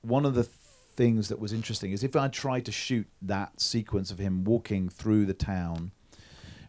[0.02, 4.12] one of the things that was interesting is if I tried to shoot that sequence
[4.12, 5.92] of him walking through the town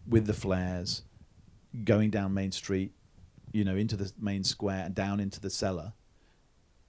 [0.06, 1.02] with the flares,
[1.84, 2.92] going down Main Street,
[3.52, 5.92] you know, into the main square and down into the cellar,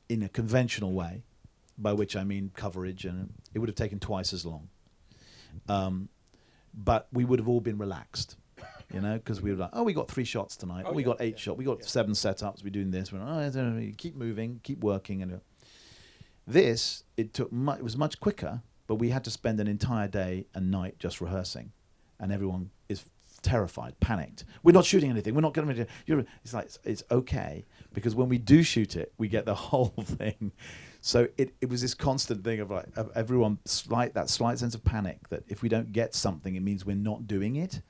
[0.08, 1.24] in a conventional way,
[1.78, 4.70] by which I mean coverage, and it would have taken twice as long.
[5.68, 6.10] Um,
[6.74, 8.36] but we would have all been relaxed,
[8.94, 10.86] you know, because we were like, oh, we got three shots tonight.
[10.88, 11.58] Oh, we yeah, got eight yeah, shots.
[11.58, 11.88] We got yeah.
[11.88, 12.64] seven setups.
[12.64, 13.12] We're doing this.
[13.12, 15.38] We're like, oh, know, keep moving, keep working, and uh,
[16.46, 17.52] this it took.
[17.52, 21.00] Mu- it was much quicker, but we had to spend an entire day and night
[21.00, 21.72] just rehearsing,
[22.20, 22.72] and everyone
[23.42, 24.46] terrified, panicked.
[24.64, 25.36] We're not shooting anything.
[25.36, 25.88] We're not going to.
[26.06, 29.56] You're, it's like it's, it's okay because when we do shoot it, we get the
[29.70, 30.52] whole thing.
[31.02, 34.76] So it, it was this constant thing of like of everyone slight that slight sense
[34.76, 37.82] of panic that if we don't get something, it means we're not doing it,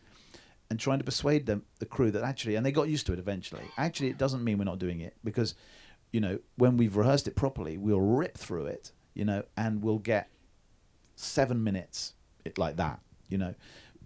[0.70, 3.20] and trying to persuade them the crew that actually, and they got used to it
[3.20, 3.64] eventually.
[3.78, 5.56] Actually, it doesn't mean we're not doing it because,
[6.12, 9.98] you know, when we've rehearsed it properly, we'll rip through it, you know, and we'll
[9.98, 10.30] get
[11.16, 12.14] seven minutes
[12.58, 13.56] like that, you know.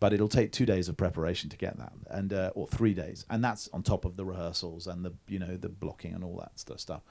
[0.03, 3.25] But it'll take two days of preparation to get that, and uh, or three days,
[3.29, 6.35] and that's on top of the rehearsals and the you know the blocking and all
[6.39, 7.03] that stu- stuff.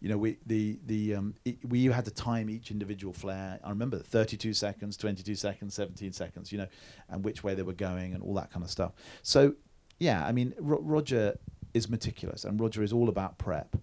[0.00, 3.60] You know, we the the um, it, we had to time each individual flare.
[3.62, 6.50] I remember 32 seconds, 22 seconds, 17 seconds.
[6.50, 6.66] You know,
[7.10, 8.92] and which way they were going and all that kind of stuff.
[9.20, 9.56] So,
[9.98, 11.38] yeah, I mean, Ro- Roger
[11.74, 13.76] is meticulous, and Roger is all about prep,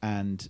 [0.00, 0.48] and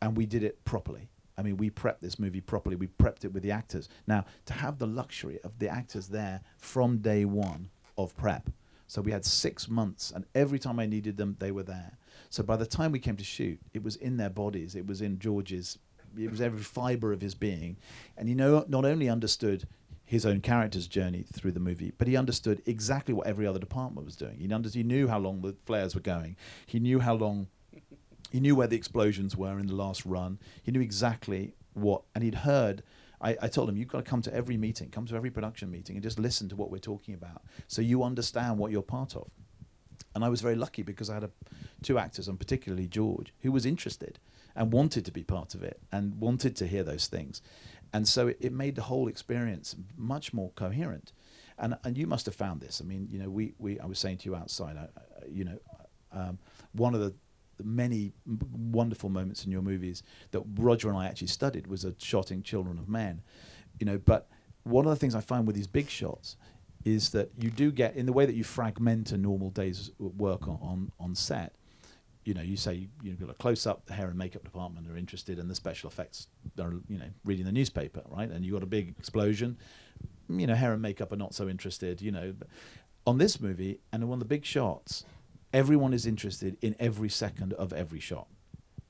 [0.00, 1.08] and we did it properly.
[1.36, 2.76] I mean, we prepped this movie properly.
[2.76, 3.88] We prepped it with the actors.
[4.06, 8.50] Now, to have the luxury of the actors there from day one of prep.
[8.86, 11.96] So we had six months, and every time I needed them, they were there.
[12.30, 14.74] So by the time we came to shoot, it was in their bodies.
[14.74, 15.78] It was in George's.
[16.16, 17.76] It was every fiber of his being,
[18.16, 19.66] and he not only understood
[20.04, 24.04] his own character's journey through the movie, but he understood exactly what every other department
[24.04, 24.36] was doing.
[24.38, 26.36] He, under- he knew how long the flares were going.
[26.66, 27.48] He knew how long
[28.34, 30.40] he knew where the explosions were in the last run.
[30.60, 32.82] He knew exactly what, and he'd heard.
[33.20, 35.70] I, I told him, you've got to come to every meeting, come to every production
[35.70, 39.14] meeting, and just listen to what we're talking about, so you understand what you're part
[39.14, 39.30] of.
[40.16, 41.30] And I was very lucky because I had a,
[41.82, 44.18] two actors, and particularly George, who was interested
[44.56, 47.40] and wanted to be part of it and wanted to hear those things,
[47.92, 51.12] and so it, it made the whole experience much more coherent.
[51.56, 52.80] And and you must have found this.
[52.80, 54.88] I mean, you know, we, we I was saying to you outside, I,
[55.28, 55.58] you know,
[56.10, 56.38] um,
[56.72, 57.14] one of the
[57.62, 58.12] many
[58.52, 62.42] wonderful moments in your movies that Roger and I actually studied was a shot in
[62.42, 63.22] Children of Men,
[63.78, 63.98] you know.
[63.98, 64.28] But
[64.64, 66.36] one of the things I find with these big shots
[66.84, 70.48] is that you do get in the way that you fragment a normal day's work
[70.48, 71.54] on on, on set.
[72.24, 74.96] You know, you say you've got a close up, the hair and makeup department are
[74.96, 78.30] interested, and the special effects are you know reading the newspaper, right?
[78.30, 79.58] And you got a big explosion.
[80.28, 82.00] You know, hair and makeup are not so interested.
[82.00, 82.34] You know,
[83.06, 85.04] on this movie and on the big shots,
[85.54, 88.26] everyone is interested in every second of every shot.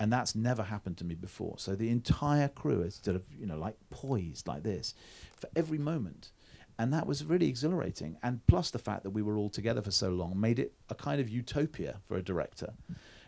[0.01, 1.57] And that's never happened to me before.
[1.59, 4.95] So the entire crew is sort of you know like poised like this
[5.37, 6.33] for every moment.
[6.77, 8.17] And that was really exhilarating.
[8.21, 10.95] And plus the fact that we were all together for so long made it a
[10.97, 12.73] kind of utopia for a director.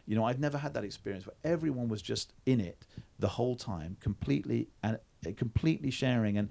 [0.07, 2.87] You know i'd never had that experience where everyone was just in it
[3.19, 6.39] the whole time completely and uh, completely sharing.
[6.39, 6.49] And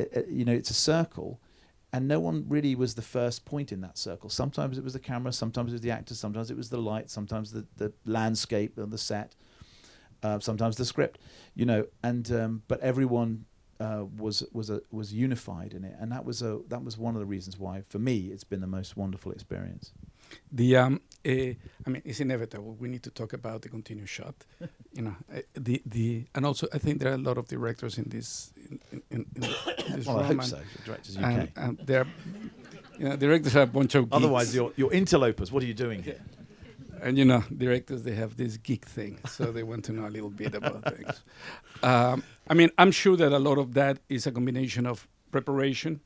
[0.00, 1.40] uh, uh, you know it's a circle
[1.92, 4.28] and no one really was the first point in that circle.
[4.28, 7.10] Sometimes it was the camera, sometimes it was the actors, sometimes it was the light,
[7.10, 9.34] sometimes the, the landscape and the set,
[10.22, 11.18] uh, sometimes the script,
[11.54, 11.86] you know.
[12.02, 13.46] And um, but everyone
[13.80, 17.14] uh, was was a, was unified in it, and that was a that was one
[17.14, 19.92] of the reasons why for me it's been the most wonderful experience.
[20.52, 22.76] The um, uh, I mean, it's inevitable.
[22.78, 24.34] We need to talk about the continuous shot.
[24.92, 27.98] you know, uh, the the and also I think there are a lot of directors
[27.98, 29.40] in this in, in, in, in
[29.96, 30.60] this Well, I hope and, so.
[30.84, 31.24] Directors UK.
[31.24, 32.06] and, and they're
[32.98, 34.16] you know directors are a bunch of geeks.
[34.16, 35.50] Otherwise, you're you're interlopers.
[35.52, 36.20] What are you doing here?
[37.02, 40.10] and you know directors they have this geek thing so they want to know a
[40.10, 41.22] little bit about things
[41.84, 46.00] um, i mean i'm sure that a lot of that is a combination of preparation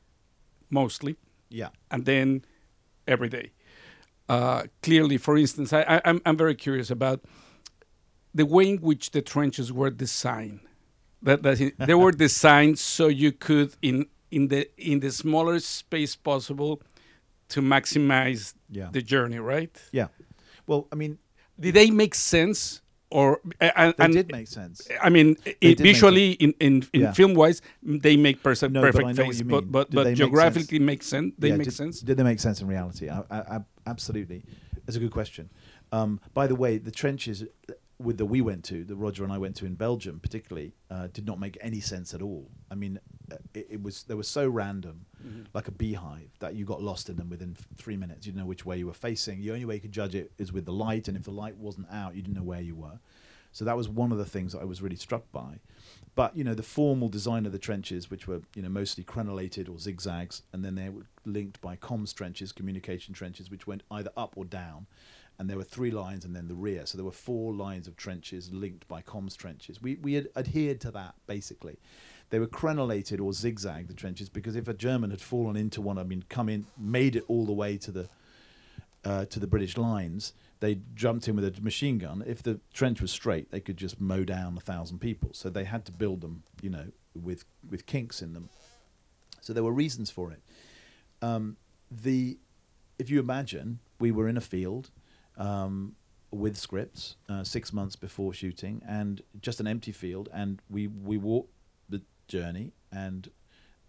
[0.69, 1.15] mostly
[1.49, 1.69] Yeah.
[1.89, 2.45] and then
[3.07, 3.51] every day
[4.29, 7.21] uh, clearly for instance I, I, I'm, I'm very curious about
[8.33, 10.61] the way in which the trenches were designed
[11.21, 15.59] that, that it- they were designed so you could in in the in the smaller
[15.59, 16.81] space possible
[17.49, 18.89] to maximize Yeah.
[18.91, 20.07] the journey right Yeah.
[20.65, 21.19] Well, I mean,
[21.59, 22.81] did they make sense
[23.11, 24.87] or uh, and, they did make sense.
[24.99, 27.11] I mean, it, visually in in, in Yeah.
[27.13, 30.79] film wise, they make perse- No, perfect what face, but but but they make geographically
[30.79, 31.33] make sense.
[31.37, 31.99] They Yeah, make did, sense.
[32.01, 33.09] Did they make sense in reality?
[33.09, 34.43] I, I, absolutely.
[34.87, 35.49] It's a good question.
[35.91, 37.45] Um, by the way, the trenches
[37.99, 41.07] with the we went to, the Roger and I went to in Belgium, particularly, uh,
[41.13, 42.49] did not make any sense at all.
[42.69, 42.99] I mean,
[43.31, 45.05] uh, it, it was they were so random,
[45.53, 48.25] like a beehive, that you got lost in them within f- three minutes.
[48.25, 49.41] You didn't know which way you were facing.
[49.41, 51.55] The only way you could judge it is with the light, and if the light
[51.57, 52.99] wasn't out, you didn't know where you were.
[53.53, 55.59] So that was one of the things that I was really struck by.
[56.15, 59.69] But you know, the formal design of the trenches, which were you know mostly crenellated
[59.69, 64.11] or zigzags, and then they were linked by comms trenches, communication trenches, which went either
[64.17, 64.87] up or down.
[65.39, 66.85] And there were three lines, and then the rear.
[66.85, 69.81] So there were four lines of trenches linked by comms trenches.
[69.81, 71.77] We we had adhered to that basically.
[72.29, 75.99] They were crenellated or zigzag the trenches because if a German had fallen into one,
[75.99, 78.09] I mean, come in, made it all the way to the
[79.05, 82.23] uh, to the British lines, they jumped in with a machine gun.
[82.25, 85.31] If the trench was straight, they could just mow down a thousand people.
[85.33, 88.49] So they had to build them, you know, with with kinks in them.
[89.41, 90.41] So there were reasons for it.
[91.21, 91.57] Um,
[91.91, 92.37] the
[92.97, 94.89] if you imagine we were in a field
[95.37, 95.95] um,
[96.31, 101.17] with scripts uh, six months before shooting, and just an empty field, and we we
[101.17, 101.51] walked
[101.89, 103.29] the journey, and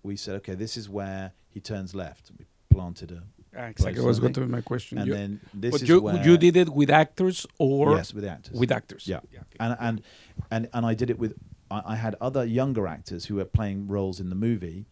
[0.03, 2.31] we said, okay, this is where he turns left.
[2.39, 3.23] We planted a
[3.57, 4.01] exactly.
[4.01, 4.99] Right, was going to be my question.
[4.99, 8.13] and You- then this but is you where you did it with actors or yes
[8.15, 9.07] with actors with actors?
[9.07, 9.41] yeah, okay.
[9.61, 10.03] and and
[10.51, 11.35] and and I did it with
[11.71, 14.87] I, I had other younger actors who were playing roles in the movie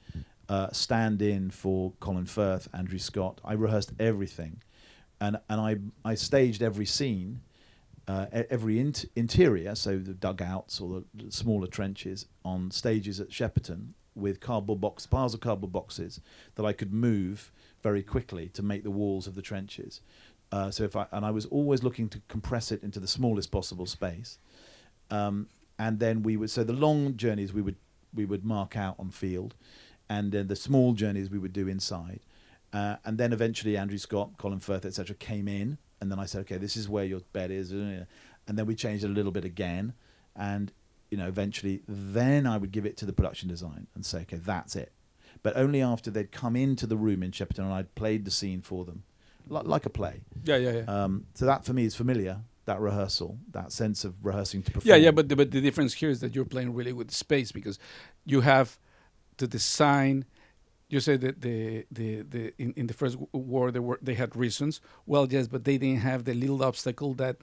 [0.49, 3.41] uh, stand in for Colin Firth, Andrew Scott.
[3.45, 4.61] I rehearsed everything,
[5.21, 7.41] and and I I staged every scene.
[8.09, 13.29] uh, every int- interior, so the dugouts or the, the smaller trenches on stages at
[13.31, 16.21] Shepperton with cardboard box piles of cardboard boxes
[16.57, 20.01] that I could move very quickly to make the walls of the trenches.
[20.53, 23.51] Uh, so if I and I was always looking to compress it into the smallest
[23.51, 24.39] possible space,
[25.11, 27.77] um, and then we would so the long journeys we would
[28.15, 29.55] we would mark out on field,
[30.11, 32.21] and then the small journeys we would do inside,
[32.75, 35.17] uh, and then eventually Andrew Scott, Colin Firth, etc.
[35.17, 38.07] came in, and then I said, okay, this is where your bed is, and
[38.47, 39.95] then we changed it a little bit again,
[40.37, 40.71] and
[41.11, 44.37] you know eventually then I would give it to the production design and say, okay,
[44.37, 44.93] that's it,
[45.43, 48.61] but only after they'd come into the room in Shepperton and I'd played the scene
[48.61, 49.05] for them,
[49.49, 50.21] like, like a play.
[50.45, 50.85] Yeah, yeah, yeah.
[51.05, 52.41] Um, so that for me is familiar.
[52.65, 54.89] That rehearsal, that sense of rehearsing to perform.
[54.89, 57.51] Yeah, yeah, but the, but the difference here is that you're playing really with space
[57.51, 57.77] because
[58.25, 58.79] you have
[59.39, 60.27] to design.
[60.89, 64.37] You say that the the, the in, in the first war they were they had
[64.37, 64.81] reasons.
[65.07, 67.39] Well, yes, but they didn't have the little obstacle that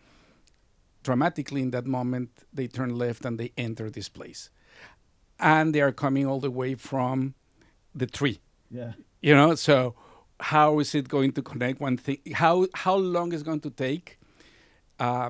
[1.03, 4.49] dramatically in that moment they turn left and they enter this place,
[5.37, 7.33] and they are coming all the way from
[7.99, 8.39] the tree.
[8.71, 9.95] yeah, You know, so
[10.39, 12.19] how is it going to connect one thing?
[12.33, 14.17] How how long is going to take
[14.99, 15.29] uh,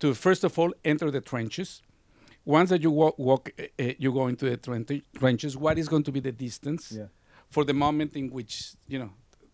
[0.00, 1.82] to first of all enter the trenches?
[2.44, 5.56] Once that you walk, walk uh, uh, you go into the tren- trenches.
[5.56, 7.08] What is going to be the distance yeah.
[7.50, 9.10] for the moment in which you know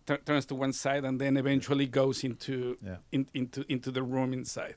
[0.06, 2.96] tur- turns to one side and then eventually goes into Yeah.
[3.12, 4.76] in, into into the room inside?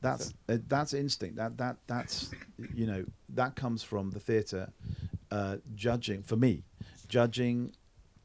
[0.00, 1.36] That's uh, that's instinct.
[1.36, 2.30] That that that's
[2.74, 3.04] you know
[3.36, 4.66] that comes from the theatre
[5.30, 6.64] uh, judging for me,
[7.12, 7.74] judging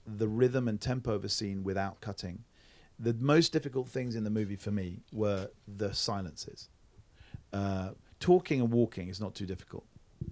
[0.06, 2.45] the rhythm and tempo of a scene without cutting.
[2.97, 6.69] The most difficult things in the movie for me were the silences.
[7.52, 7.89] Uh,
[8.21, 9.84] talking and walking is not too difficult.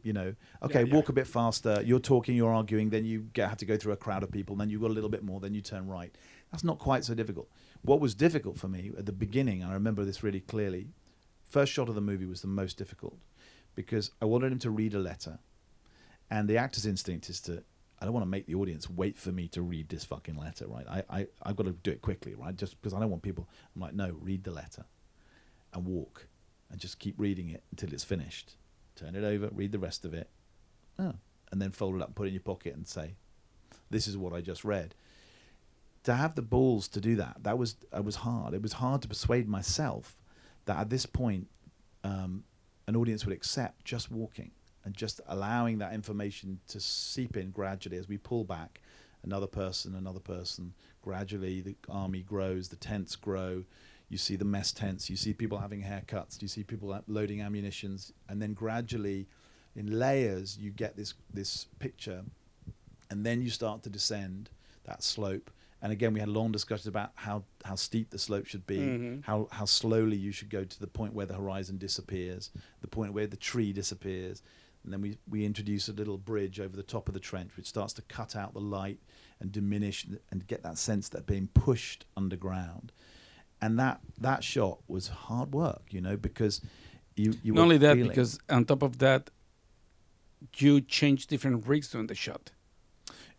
[0.03, 0.95] You know, okay, Yeah, yeah.
[0.95, 1.81] walk a bit faster.
[1.83, 4.55] You're talking, you're arguing, then you get, have to go through a crowd of people.
[4.55, 5.41] Then you've got a little bit more.
[5.41, 6.15] Then you turn right.
[6.51, 7.49] That's not quite so difficult.
[7.81, 10.87] What was difficult for me at the beginning, and I remember this really clearly,
[11.43, 13.17] first shot of the movie was the most difficult
[13.75, 15.39] because I wanted him to read a letter,
[16.31, 17.63] and the actor's instinct is to
[17.99, 20.67] I don't want to make the audience wait for me to read this fucking letter,
[20.67, 20.85] right?
[20.87, 22.55] I, I I've got to do it quickly, right?
[22.55, 23.47] Just because I don't want people.
[23.75, 24.85] I'm like, no, read the letter,
[25.73, 26.27] and walk,
[26.69, 28.55] and just keep reading it until it's finished.
[28.95, 30.29] Turn it over, read the rest of it,
[30.99, 31.13] oh,
[31.51, 33.15] and then fold it up, and put it in your pocket, and say,
[33.89, 34.93] "This is what I just read."
[36.03, 38.53] To have the balls to do that, that was it was hard.
[38.53, 40.17] It was hard to persuade myself
[40.65, 41.47] that at this point,
[42.03, 42.43] um,
[42.87, 44.51] an audience would accept just walking
[44.85, 48.79] and just allowing that information to seep in gradually as we pull back
[49.23, 50.73] another person, another person.
[51.01, 53.65] Gradually, the army grows, the tents grow.
[54.07, 58.13] You see the mess tents, you see people having haircuts, you see people loading ammunitions,
[58.29, 59.27] and then gradually,
[59.75, 62.23] in layers, you get this this picture,
[63.09, 64.51] and then you start to descend
[64.83, 65.49] that slope.
[65.81, 69.23] And again, we had long discussions about how, how steep the slope should be, Mhm.
[69.23, 73.11] how how slowly you should go to the point where the horizon disappears, the point
[73.13, 74.43] where the tree disappears,
[74.85, 77.65] and then we, we introduce a little bridge over the top of the trench, which
[77.67, 78.99] starts to cut out the light
[79.41, 82.91] and diminish and- get that sense that being pushed underground.
[83.61, 86.61] And that that shot was hard work, you know, because
[87.15, 89.31] you you Not only that, because on top of that,
[90.57, 92.51] you change different rigs during the shot.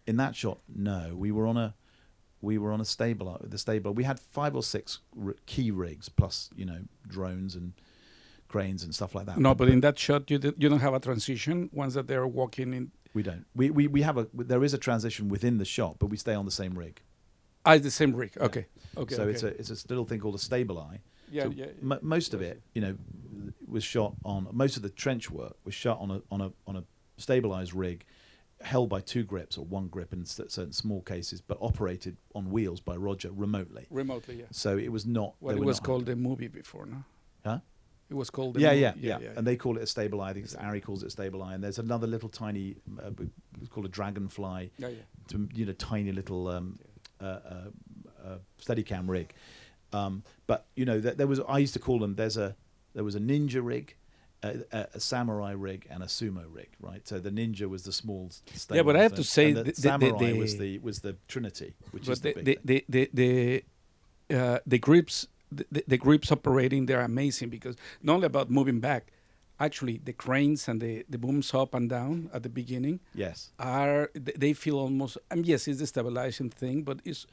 [0.06, 1.74] in that shot, no, we were on a
[2.40, 3.92] we were on a stable the stable.
[3.94, 7.72] We had five or six r- key rigs plus you know drones and
[8.56, 9.38] cranes and stuff like that.
[9.38, 12.72] No, but in that shot, you you don't have a transition once that they're walking
[12.74, 12.90] in.
[13.14, 13.44] we don't.
[13.54, 16.34] We, we we have a there is a transition within the shot, but we stay
[16.34, 17.02] on the same rig.
[17.64, 18.32] Ah, it's the same rig.
[18.48, 18.66] Okay.
[18.96, 19.14] Okay.
[19.14, 19.30] so okay.
[19.32, 21.00] it's a it's a little thing called a Stabileye.
[21.30, 21.66] yeah, so yeah.
[21.82, 22.94] m- most of it, you know,
[23.68, 26.76] was shot on most of the trench work was shot on a on a on
[26.76, 26.84] a
[27.18, 28.04] stabilized rig,
[28.60, 32.80] held by two grips or one grip in certain small cases, but operated on wheels
[32.80, 33.86] by Roger remotely.
[33.90, 34.36] remotely.
[34.36, 34.44] Yeah.
[34.50, 35.34] So it was not.
[35.40, 37.04] What they it was called a movie before, no?
[37.44, 37.58] Huh?
[38.08, 38.54] It was called.
[38.54, 39.06] The Yeah, movie.
[39.08, 40.22] yeah, yeah, And they call it a Stabileye.
[40.30, 41.54] I think ARRI calls it a Stabileye.
[41.54, 43.10] And there's another little tiny, uh,
[43.60, 44.94] it's called a dragonfly, yeah, yeah.
[45.28, 46.78] to, you know, tiny little um,
[47.20, 47.40] uh, uh,
[48.24, 49.32] uh, Steadicam rig.
[49.92, 52.14] Um, but you know, th- there was I used to call them.
[52.16, 52.54] There's a
[52.94, 53.94] there was a ninja rig,
[54.42, 56.68] a, a, a samurai rig, and a sumo rig.
[56.80, 57.06] Right.
[57.08, 58.30] So the ninja was the small.
[58.70, 61.16] Yeah, but I have to say the, the- the- samurai the- was the was the
[61.28, 62.84] Trinity, which is the, the big the, thing.
[62.88, 63.64] the the
[64.28, 68.80] the, uh, the grips the, the, grips operating they're amazing because not only about moving
[68.80, 69.12] back,
[69.58, 73.50] actually the cranes and the, the booms up and down at the beginning yes.
[73.58, 75.18] are they feel almost.
[75.30, 77.26] I mean, yes, it's the stabilizing thing, but it's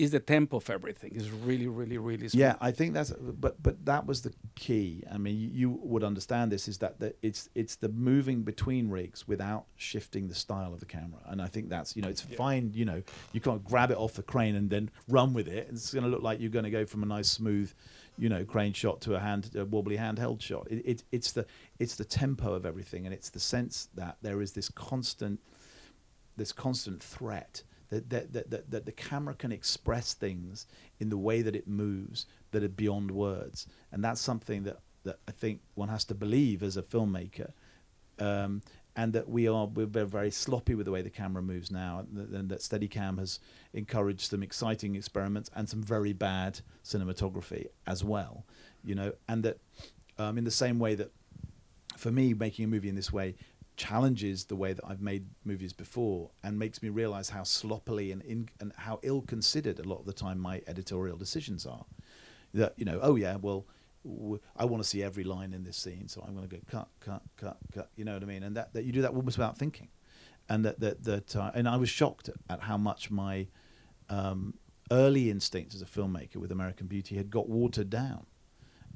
[0.00, 2.40] is the tempo of everything is really really really smooth.
[2.40, 5.04] Yeah, I think that's but but that was the key.
[5.12, 8.88] I mean, you, you would understand this is that the, it's it's the moving between
[8.88, 12.24] rigs without shifting the style of the camera, and I think that's you know it's
[12.28, 12.36] Yeah.
[12.36, 12.72] fine.
[12.74, 15.68] You know, you can't grab it off the crane and then run with it.
[15.70, 17.70] It's going to look like you're going to go from a nice smooth,
[18.18, 20.66] you know, crane shot to a hand a wobbly handheld shot.
[20.70, 21.44] It, it it's the
[21.78, 25.40] it's the tempo of everything, and it's the sense that there is this constant
[26.36, 30.66] this constant threat that, that, that, that, the camera can express things
[31.00, 33.66] in the way that it moves that are beyond words.
[33.92, 37.52] And that's something that, that I think one has to believe as a filmmaker.
[38.18, 38.62] Um,
[38.96, 42.16] and that we are we're very- sloppy with the way the camera moves now, and
[42.16, 43.38] that, and that Steadicam has
[43.72, 48.44] encouraged some exciting experiments and some very bad cinematography as well,
[48.84, 49.58] you know, and that
[50.18, 51.12] um, in the same way that
[51.96, 53.36] for me making a movie in this way
[53.80, 58.20] challenges the way that I've made movies before and makes me realize how sloppily and
[58.20, 61.86] in, and how ill considered a lot of the time my editorial decisions are.
[62.52, 63.64] That you know, oh yeah, well,
[64.04, 66.62] w- I want to see every line in this scene, so I'm going to go
[66.70, 67.88] cut, cut, cut, cut.
[67.96, 68.42] You know what I mean?
[68.42, 69.88] And that, that you do that almost without thinking,
[70.50, 73.46] and that that that uh, and I was shocked at how much my
[74.10, 74.54] um,
[74.90, 78.26] early instincts as a filmmaker with American Beauty had got watered down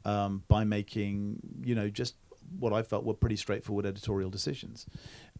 [0.05, 2.17] um, by making you know just
[2.59, 4.87] what I felt were pretty straightforward editorial decisions,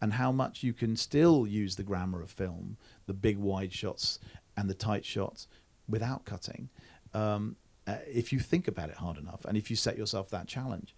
[0.01, 4.19] and how much you can still use the grammar of film, the big wide shots
[4.57, 5.47] and the tight shots,
[5.87, 6.69] without cutting,
[7.13, 7.55] um,
[7.87, 10.95] uh, if you think about it hard enough and if you set yourself that challenge.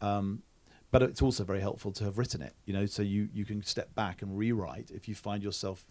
[0.00, 0.42] Um,
[0.90, 3.62] but it's also very helpful to have written it, you know, so you, you can
[3.62, 5.84] step back and rewrite if you find yourself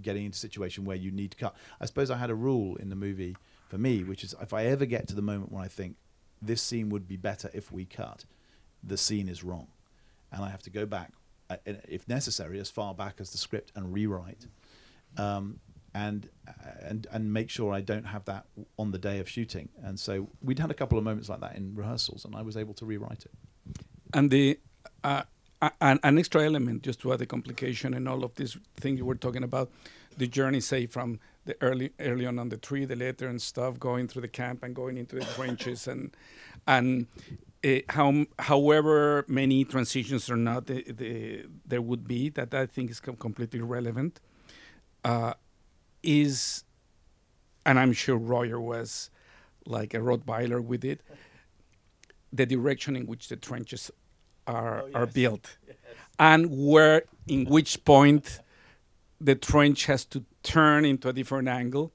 [0.00, 1.54] getting into a situation where you need to cut.
[1.80, 3.36] I suppose I had a rule in the movie
[3.68, 5.96] for me, which is if I ever get to the moment when I think
[6.40, 8.24] this scene would be better if we cut,
[8.82, 9.68] the scene is wrong,
[10.32, 11.12] and I have to go back,
[11.50, 14.46] uh, if necessary, as far back as the script and rewrite,
[15.16, 15.60] um,
[15.94, 16.28] and
[16.80, 18.46] and and make sure I don't have that
[18.78, 19.68] on the day of shooting.
[19.82, 22.56] And so we'd had a couple of moments like that in rehearsals, and I was
[22.56, 23.32] able to rewrite it.
[24.14, 24.58] and the
[25.04, 25.22] uh,
[25.80, 29.04] an, an extra element just to add the complication and all of these things you
[29.06, 29.70] were talking about
[30.18, 33.78] the journey say from the early early on on the tree the letter and stuff
[33.78, 36.14] going through the camp and going into the trenches and
[36.66, 37.06] and
[37.64, 42.90] uh, how however many transitions or not the, the, there would be that I think
[42.90, 44.20] is com- completely relevant
[45.04, 45.34] uh,
[46.02, 46.64] is
[47.64, 49.10] and I'm sure Roger was
[49.66, 51.00] like a Rottweiler with it
[52.32, 53.90] the direction in which the trenches
[54.46, 55.56] are are built.
[56.18, 58.40] And where in which point
[59.20, 61.92] the trench has to turn into a different angle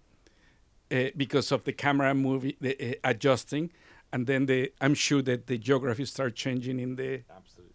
[0.91, 3.71] uh, because of the camera movie the, uh, adjusting
[4.13, 7.21] and then the i'm sure that the geography start changing in the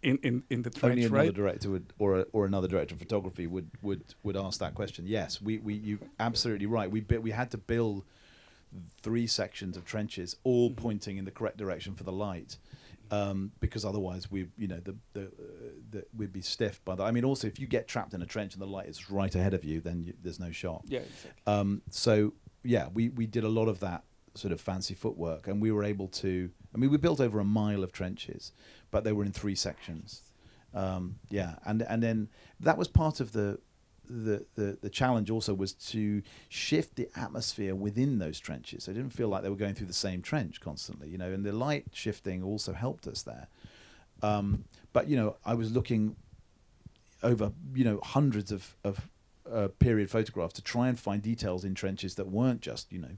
[0.01, 2.93] in, in, in the trench Only another right director would, or a, or another director
[2.93, 5.07] of photography would, would, would ask that question.
[5.07, 6.91] Yes, we, we you absolutely right.
[6.91, 8.03] We bu- we had to build
[9.01, 10.81] three sections of trenches, all Mm-hmm.
[10.81, 12.57] pointing in the correct direction for the light,
[13.11, 15.29] um, because otherwise we you know the the, uh,
[15.91, 17.03] the we'd be stiff by that.
[17.03, 19.33] I mean, also if you get trapped in a trench and the light is right
[19.33, 20.81] ahead of you, then you, there's no shot.
[20.85, 21.31] yeah exactly.
[21.47, 24.03] Um, so yeah, we, we did a lot of that
[24.35, 26.49] sort of fancy footwork, and we were able to.
[26.73, 28.51] I mean, we built over a mile of trenches,
[28.91, 30.21] but they were in three sections.
[30.73, 32.29] Um, yeah, and and then
[32.59, 33.59] that was part of the,
[34.09, 35.29] the the the challenge.
[35.29, 38.85] Also, was to shift the atmosphere within those trenches.
[38.85, 41.31] So it didn't feel like they were going through the same trench constantly, you know.
[41.31, 43.47] And the light shifting also helped us there.
[44.23, 46.15] Um, but you know, I was looking
[47.21, 49.09] over you know hundreds of of
[49.51, 53.17] uh, period photographs to try and find details in trenches that weren't just you know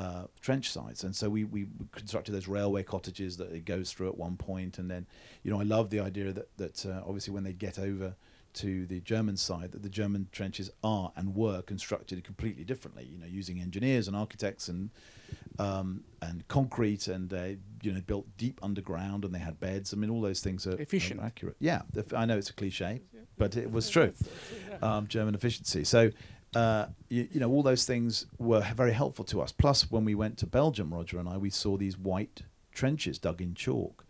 [0.00, 1.04] uh, trench sites.
[1.04, 4.78] And so we, we constructed those railway cottages that it goes through at one point.
[4.78, 5.06] And then,
[5.42, 8.14] you know, I love the idea that, that uh, obviously when they get over
[8.52, 13.18] to the German side, that the German trenches are and were constructed completely differently, you
[13.18, 14.90] know, using engineers and architects and
[15.58, 17.44] um, and concrete and, uh,
[17.82, 19.92] you know, built deep underground and they had beds.
[19.92, 21.20] I mean, all those things are are Efficient.
[21.20, 21.56] accurate.
[21.60, 21.82] Yeah,
[22.16, 23.02] I know it's a cliche,
[23.36, 24.12] but it was true.
[24.82, 25.84] Um, German efficiency.
[25.84, 26.10] So,
[26.54, 29.52] uh, you, you know, all those things were very helpful to us.
[29.52, 32.42] Plus, when we went to Belgium, Roger and I, we saw these white
[32.72, 34.04] trenches dug in chalk,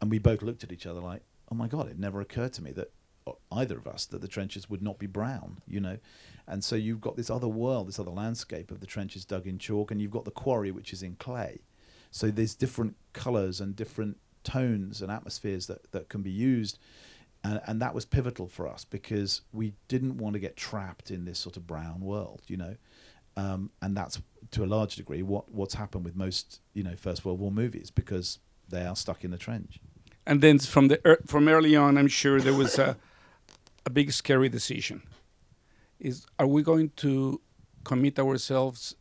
[0.00, 2.62] and we both looked at each other like, "Oh my god!" It never occurred to
[2.62, 2.92] me that
[3.26, 5.62] uh, either of us that the trenches would not be brown.
[5.66, 5.98] You know,
[6.46, 9.58] and so you've got this other world, this other landscape of the trenches dug in
[9.58, 11.60] chalk, and you've got the quarry which is in clay.
[12.10, 16.78] So there's different colours and different tones and atmospheres that, that can be used.
[17.44, 21.24] And, and that was pivotal for us because we didn't want to get trapped in
[21.24, 22.76] this sort of brown world, you know.
[23.36, 24.20] Um, and that's
[24.52, 27.90] to a large degree what, what's happened with most, you know, First World War movies
[27.90, 28.38] because
[28.68, 29.80] they are stuck in the trench.
[30.26, 32.96] and then from the ear from early on i'm sure there was a
[33.84, 35.02] a big scary decision
[35.98, 37.40] is are we going to
[37.84, 38.94] commit ourselves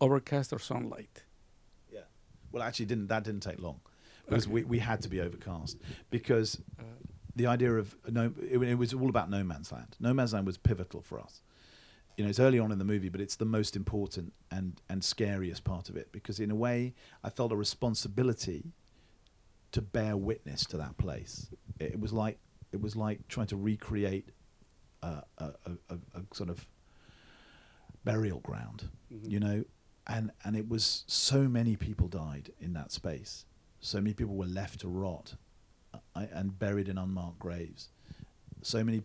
[0.00, 1.24] overcast or sunlight?
[1.90, 2.00] Yeah.
[2.52, 3.80] Well, actually, didn't that didn't take long
[4.26, 5.78] because we, we had to be overcast
[6.10, 6.82] because Uh,
[7.38, 9.96] the idea of no, it, it was all about no man's land.
[9.98, 11.40] No man's land was pivotal for us.
[12.16, 15.02] You know, it's early on in the movie, but it's the most important and and
[15.02, 18.72] scariest part of it because in a way, I felt a responsibility
[19.72, 21.48] to bear witness to that place.
[21.78, 22.38] It, it was like
[22.72, 24.28] it was like trying to recreate
[25.02, 25.52] a, a,
[25.90, 25.98] a,
[26.32, 26.66] sort of
[28.04, 29.30] burial ground, Mhm.
[29.30, 29.64] you know,
[30.06, 33.46] and and it was so many people died in that space.
[33.80, 35.36] So many people were left to rot
[36.24, 37.88] and buried in unmarked graves.
[38.62, 39.02] So many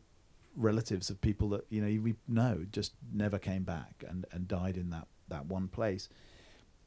[0.56, 4.78] relatives of people that you know we know just never came back and, and died
[4.78, 6.10] in that, that one place.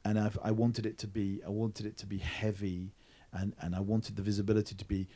[0.05, 2.95] And I've, I wanted it to be I wanted it to be heavy,
[3.33, 5.09] and, and I wanted the visibility to be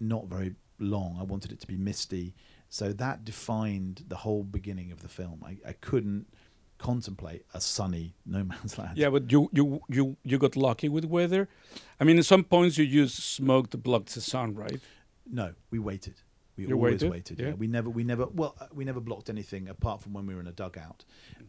[0.00, 1.16] not very long.
[1.20, 2.34] I wanted it to be misty.
[2.68, 5.44] So that defined the whole beginning of the film.
[5.46, 6.26] I, I couldn't
[6.82, 8.96] contemplate a sunny no man's land.
[8.98, 11.48] Yeah, but you you you you got lucky with weather.
[12.00, 14.80] I mean, at some points you use smoke to block the sun, right?
[15.30, 16.14] No, we waited.
[16.56, 17.10] We You always waited?
[17.10, 17.38] waited.
[17.40, 17.46] Yeah.
[17.48, 17.54] yeah.
[17.54, 18.26] we never, we never.
[18.26, 21.04] Well, uh, we never blocked anything apart from when we were in a dugout.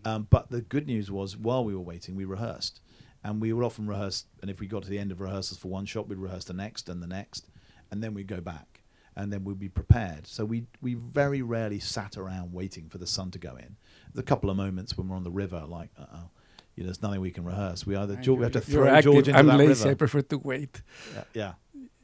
[0.06, 2.80] Um, but the good news was, while we were waiting, we rehearsed,
[3.24, 4.26] and we would often rehearse.
[4.42, 6.54] And if we got to the end of rehearsals for one shot, we'd rehearse the
[6.54, 7.48] next and the next,
[7.92, 8.82] and then we'd go back,
[9.16, 10.26] and then we'd be prepared.
[10.28, 13.76] So we we very rarely sat around waiting for the sun to go in.
[14.14, 16.30] There's a couple of moments when we're on the river, like, uh oh,
[16.76, 17.86] you know, there's nothing we can rehearse.
[17.86, 19.12] We either George, we have to throw active.
[19.12, 19.90] George into I'm that lazy.
[19.90, 20.82] I prefer to wait.
[21.14, 21.54] Yeah, yeah,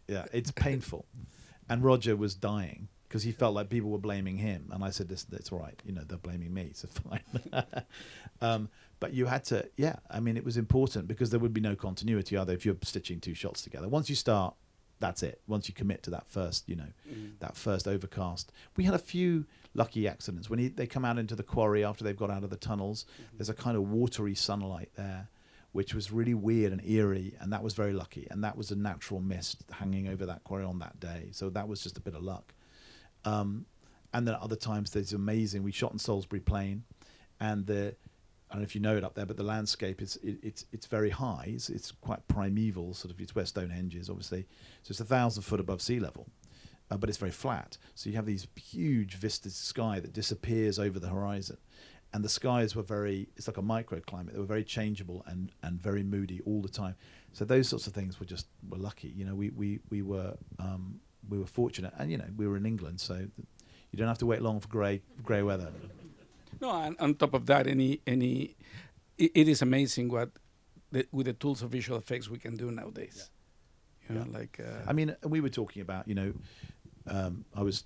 [0.07, 0.25] yeah.
[0.31, 1.05] It's painful.
[1.69, 5.09] And Roger was dying because he felt like people were blaming him, and I said,
[5.09, 5.79] "This, that's all right.
[5.85, 7.23] You know, they're blaming me, so fine."
[8.41, 9.95] um, but you had to, yeah.
[10.09, 13.19] I mean, it was important because there would be no continuity either if you're stitching
[13.19, 13.87] two shots together.
[13.87, 14.55] Once you start,
[14.99, 15.41] that's it.
[15.47, 16.91] Once you commit to that first, you know,
[17.39, 18.51] that first overcast.
[18.75, 22.03] We had a few lucky accidents when he, they come out into the quarry after
[22.03, 23.05] they've got out of the tunnels.
[23.33, 25.29] There's a kind of watery sunlight there,
[25.71, 28.27] which was really weird and eerie, and that was very lucky.
[28.31, 31.67] And that was a natural mist hanging over that quarry on that day, so that
[31.67, 32.53] was just a bit of luck.
[33.25, 33.65] Um,
[34.13, 35.63] and then at other times, there's amazing.
[35.63, 36.83] We shot in Salisbury Plain,
[37.39, 37.95] and the
[38.49, 40.65] I don't know if you know it up there, but the landscape is it, it's
[40.71, 41.45] it's very high.
[41.49, 43.21] It's, it's quite primeval, sort of.
[43.21, 44.47] It's where Stonehenge is, obviously.
[44.81, 46.27] So it's a thousand foot above sea level,
[46.89, 47.77] uh, but it's very flat.
[47.95, 51.57] So you have these huge vistas of sky that disappears over the horizon,
[52.13, 53.29] and the skies were very.
[53.37, 54.33] It's like a microclimate.
[54.33, 56.95] They were very changeable and and very moody all the time.
[57.33, 59.09] So those sorts of things were just were lucky.
[59.09, 62.57] You know, we we we were um, we were fortunate, and you know we were
[62.57, 63.15] in England, so
[63.91, 65.71] you don't have to wait long for grey grey weather.
[66.61, 68.55] No, and on top of that, any any,
[69.17, 70.29] it, it is amazing what,
[70.91, 73.29] the, with the tools of visual effects we can do nowadays.
[74.09, 74.09] Yeah.
[74.09, 76.33] You know, like uh, I mean, we were talking about, you know,
[77.09, 77.83] um, I was,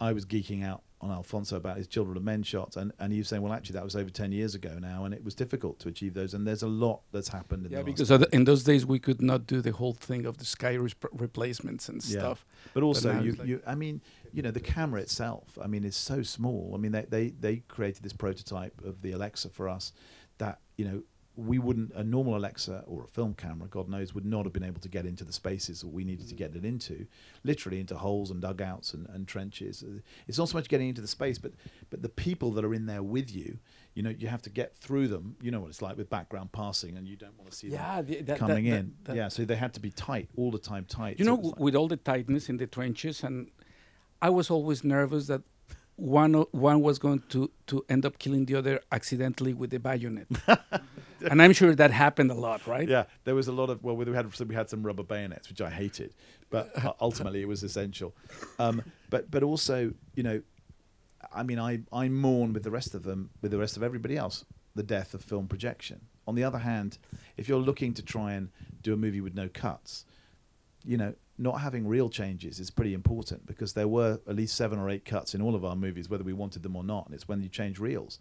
[0.00, 3.18] I was geeking out on Alfonso about his Children of Men shots, and, and he
[3.20, 5.78] was saying, well, actually, that was over ten years ago now, and it was difficult
[5.80, 7.66] to achieve those, and there's a lot that's happened.
[7.66, 10.44] In yeah, because in those days we could not do the whole thing of the
[10.44, 12.18] sky res- replacements and Yeah.
[12.18, 12.44] stuff.
[12.74, 14.00] But also, now you, like- you, I mean,
[14.32, 16.72] you know, the camera itself, I mean, is so small.
[16.74, 19.92] I mean, they, they, they created this prototype of the Alexa for us
[20.38, 21.02] that, you know,
[21.38, 24.64] we wouldn't, a normal Alexa or a film camera, God knows, would not have been
[24.64, 26.38] able to get into the spaces that we needed to mm.
[26.38, 27.06] get it into,
[27.44, 29.84] literally into holes and dugouts and, and trenches.
[30.26, 31.52] It's not so much getting into the space, but,
[31.90, 33.58] but the people that are in there with you,
[33.94, 35.36] you know, you have to get through them.
[35.40, 37.78] You know what it's like with background passing, and you don't want to see them
[37.78, 38.94] Yeah, the, that, coming that- in.
[39.04, 41.20] that- yeah, so they had to be tight all the time, tight.
[41.20, 43.52] You So know, w- with all the tightness in the trenches, and
[44.20, 45.42] I was always nervous that
[45.94, 50.26] one one was going to to end up killing the other accidentally with the bayonet.
[51.30, 52.88] and I'm sure that happened a lot, right?
[52.88, 55.60] Yeah, there was a lot of well, we had we had some rubber bayonets, which
[55.60, 56.14] I hated,
[56.50, 58.14] but ultimately it was essential.
[58.58, 60.42] Um, but but also, you know,
[61.34, 64.16] I mean, I I mourn with the rest of them, with the rest of everybody
[64.16, 64.44] else,
[64.74, 66.02] the death of film projection.
[66.26, 66.98] On the other hand,
[67.36, 68.50] if you're looking to try and
[68.82, 70.04] do a movie with no cuts,
[70.84, 74.78] you know, not having real changes is pretty important because there were at least seven
[74.78, 77.06] or eight cuts in all of our movies, whether we wanted them or not.
[77.06, 78.18] And it's when you change reels.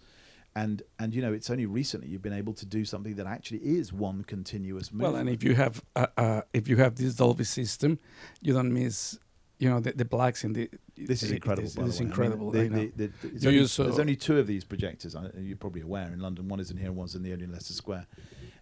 [0.61, 3.59] And, and you know it's only recently you've been able to do something that actually
[3.59, 5.03] is one continuous movie.
[5.03, 7.99] Well, and if you have uh, uh, if you have this Dolby system,
[8.41, 9.19] you don't miss,
[9.59, 10.69] you know, the, the blacks in the.
[11.11, 11.69] This is incredible.
[11.69, 11.99] It by is way.
[11.99, 12.51] I mean, incredible.
[12.51, 15.15] the- the- the- only- use, uh, there's only two of these projectors.
[15.37, 16.47] You're probably aware in London.
[16.47, 18.07] One is in here, one's in the Odeon Leicester Square.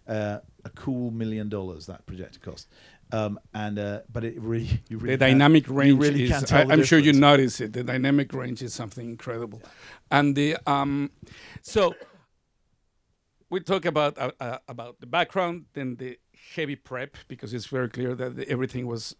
[0.06, 2.68] Uh, a cool million dollars that projector cost,
[3.12, 6.52] um, and uh, but it really, you really the dynamic range really is.
[6.52, 7.72] I, I'm sure you notice it.
[7.72, 9.62] The dynamic range is something incredible,
[10.10, 11.10] and the um,
[11.62, 11.94] so
[13.50, 16.18] we talk about uh, uh, about the background, then the
[16.54, 19.14] heavy prep because it's very clear that the- everything was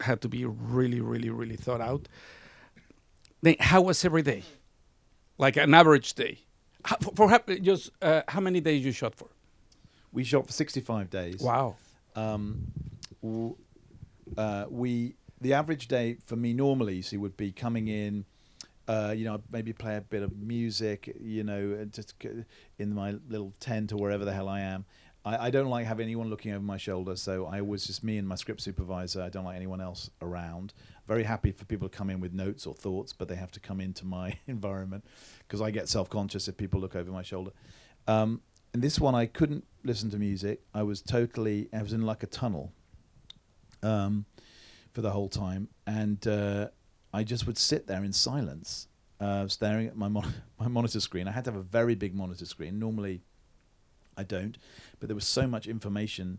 [0.00, 2.08] had to be really, really, really thought out.
[3.42, 4.42] Then how was every day,
[5.38, 6.38] like an average day?
[6.84, 9.28] How, for, for hap- just uh, how many days you shot for?
[10.14, 11.40] we shot for 65 days.
[11.40, 11.76] Wow.
[12.14, 12.68] Um,
[14.36, 18.24] uh, we the average day for me normally, you see, would be coming in.
[18.86, 21.14] Uh, you know, maybe play a bit of music.
[21.18, 22.44] You know, just g-
[22.78, 24.84] in my little tent or wherever the hell I am.
[25.24, 28.18] I, I don't like having anyone looking over my shoulder, so I was just me
[28.18, 29.22] and my script supervisor.
[29.22, 30.74] I don't like anyone else around.
[31.06, 33.60] Very happy for people to come in with notes or thoughts, but they have to
[33.60, 35.04] come into my environment
[35.40, 37.52] because I get self conscious if people look over my shoulder.
[38.06, 38.42] Um,
[38.74, 40.60] and this one, I couldn't listen to music.
[40.74, 42.72] I was totally, I was in like a tunnel
[43.84, 44.24] um,
[44.92, 46.68] for the whole time, and uh,
[47.12, 48.88] I just would sit there in silence,
[49.20, 51.28] uh, staring at my mon- my monitor screen.
[51.28, 52.78] I had to have a very big monitor screen.
[52.78, 53.22] Normally,
[54.16, 54.58] I don't,
[54.98, 56.38] but there was so much information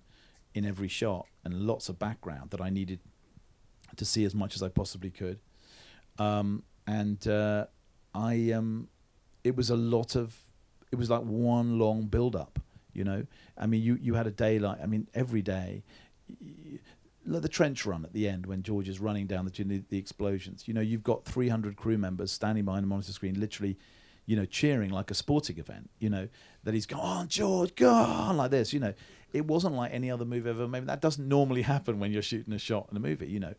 [0.54, 3.00] in every shot and lots of background that I needed
[3.98, 5.40] to see as much as I possibly could.
[6.18, 7.66] Um, and uh,
[8.14, 8.88] I, um,
[9.44, 10.36] it was a lot of,
[10.92, 12.60] it was like one long build up.
[12.94, 13.26] You know,
[13.58, 15.84] I mean, you you had a day like, I mean, every day.
[17.26, 20.68] Like the trench run at the end when George is running down the the, explosions.
[20.68, 23.78] You know, you've got 300 crew members standing behind a monitor screen, literally,
[24.26, 25.90] you know, cheering like a sporting event.
[26.00, 26.28] You know,
[26.64, 28.74] that he's go on George, go on like this.
[28.74, 28.94] You know,
[29.34, 32.54] it wasn't like any other movie ever Maybe That doesn't normally happen when you're shooting
[32.54, 33.28] a shot in a movie.
[33.28, 33.54] You know,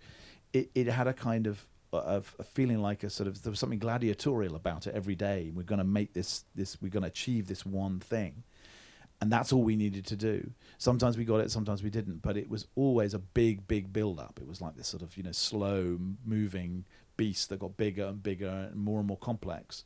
[0.53, 3.59] it it had a kind of of a feeling like a sort of there was
[3.59, 5.51] something gladiatorial about it every day.
[5.55, 8.43] We're going to make this this we're going to achieve this one thing,
[9.21, 10.51] and that's all we needed to do.
[10.79, 14.21] Sometimes we got it, sometimes we didn't, but it was always a big big build
[14.21, 14.39] up.
[14.41, 16.85] It was like this sort of you know slow moving
[17.17, 19.85] beast that got bigger and bigger and more and more complex.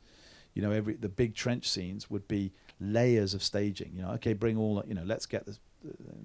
[0.53, 3.91] You know, every the big trench scenes would be layers of staging.
[3.95, 5.59] You know, okay, bring all you know, let's get this.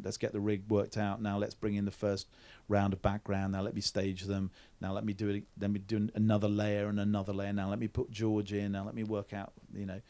[0.02, 1.22] Let's get the rig worked out.
[1.22, 2.28] Now let's bring in the first
[2.68, 3.52] round of background.
[3.52, 4.50] Now let me stage them.
[4.82, 5.44] Now let me do it.
[5.58, 7.54] Let me do another layer and another layer.
[7.54, 8.72] Now let me put George in.
[8.72, 9.52] Now let me work out.
[9.74, 10.00] You know,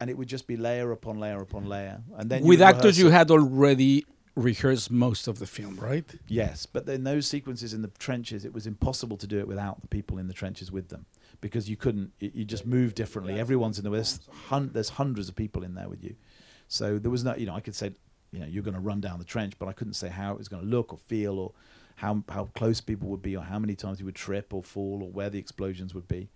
[0.00, 2.02] and it would just be layer upon layer upon layer.
[2.16, 6.04] And then With actors, you had already rehearsed most of the film, right?
[6.28, 9.80] Yes, but in those sequences in the trenches, it was impossible to do it without
[9.80, 11.06] the people in the trenches with them
[11.40, 12.12] because you couldn't.
[12.20, 13.38] You just move differently.
[13.38, 16.14] Everyone's in the There's, hun- there's hundreds of people in there with you,
[16.68, 17.34] so there was no.
[17.34, 17.92] You know, I could say,
[18.30, 20.38] you know, you're going to run down the trench, but I couldn't say how it
[20.38, 21.52] was going to look or feel or
[21.96, 25.02] how how close people would be or how many times you would trip or fall
[25.02, 26.28] or where the explosions would be.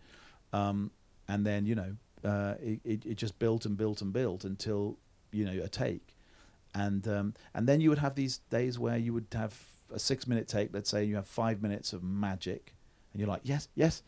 [0.54, 0.90] Um,
[1.28, 4.98] and then you know, uh, it, it just built and built and built until
[5.32, 6.14] you know a take
[6.74, 9.58] and um, and then you would have these days where you would have
[9.92, 10.72] a six minute take.
[10.72, 12.74] Let's say you have five minutes of magic,
[13.12, 14.02] and you're like, yes, yes,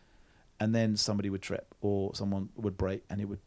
[0.60, 3.40] and then somebody would trip or someone would break, and it would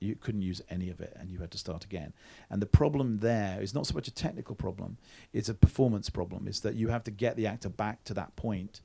[0.00, 2.12] you couldn't use any of it, and you had to start again.
[2.50, 4.96] And the problem there is not so much a technical problem;
[5.32, 6.48] it's a performance problem.
[6.48, 8.80] Is that you have to get the actor back to that point,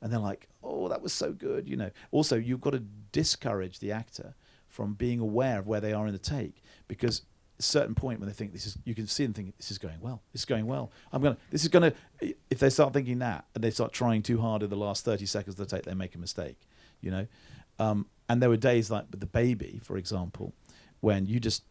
[0.00, 1.90] and they're like, oh, that was so good, you know.
[2.10, 4.34] Also, you've got to discourage the actor
[4.72, 7.22] from being aware of where they are in the take because
[7.58, 9.76] a certain point when they think this is you can see them thinking this is
[9.76, 10.22] going well.
[10.32, 10.90] This is going well.
[11.12, 14.40] I'm gonna this is gonna if they start thinking that and they start trying too
[14.40, 16.58] hard in the last 30 seconds of the take they make a mistake
[17.02, 17.26] you know?
[17.78, 20.54] Um, and there were days like with the baby for example
[21.00, 21.64] when you just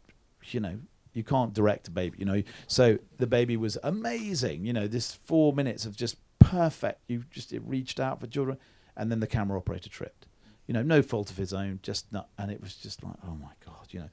[0.51, 0.77] you know
[1.13, 2.43] you can't direct a baby you know?
[2.67, 7.51] So the baby was amazing you know this four minutes of just perfect you just
[7.51, 8.59] it reached out for children
[8.95, 10.27] and then the camera operator tripped
[10.67, 13.35] you know no fault of his own just not and it was just like oh
[13.35, 14.09] my god you know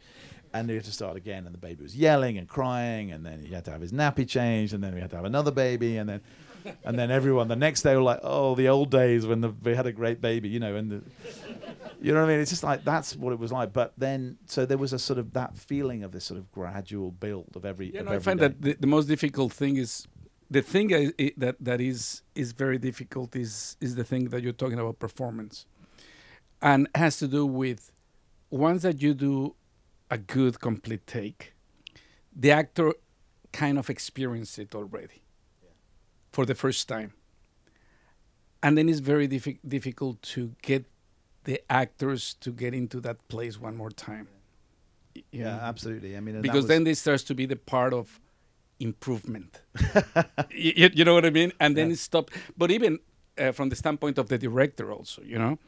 [0.52, 3.40] and they had to start again and the baby was yelling and crying and then
[3.44, 5.96] he had to have his nappy changed and then we had to have another baby
[5.96, 6.20] and then
[6.84, 9.74] and then everyone the next day were like oh the old days when the, we
[9.74, 11.02] had a great baby you know and the,
[12.00, 12.40] you know what I mean?
[12.40, 13.72] It's just like that's what it was like.
[13.72, 17.10] But then, so there was a sort of that feeling of this sort of gradual
[17.10, 17.92] build of every.
[17.92, 18.48] Yeah, of no, I find day.
[18.48, 20.06] that the, the most difficult thing is
[20.50, 24.42] the thing I, i that that is is very difficult is is the thing that
[24.42, 25.66] you're talking about performance,
[26.60, 27.92] and has to do with
[28.50, 29.54] once that you do
[30.10, 31.54] a good complete take,
[32.34, 32.92] the actor
[33.52, 35.22] kind of experienced it already
[36.32, 37.12] for the first time,
[38.62, 40.84] and then it's very diffi- difficult to get
[41.44, 44.28] the actors to get into that place one more time.
[45.16, 46.16] Y- you yeah, absolutely.
[46.16, 48.20] I mean, because then this starts to be the part of
[48.80, 49.62] improvement.
[50.50, 51.52] you, you know what I mean?
[51.60, 51.94] And then Yeah.
[51.94, 52.32] it stopped.
[52.56, 52.98] But even
[53.38, 55.58] uh, from the standpoint of the director, also, you know,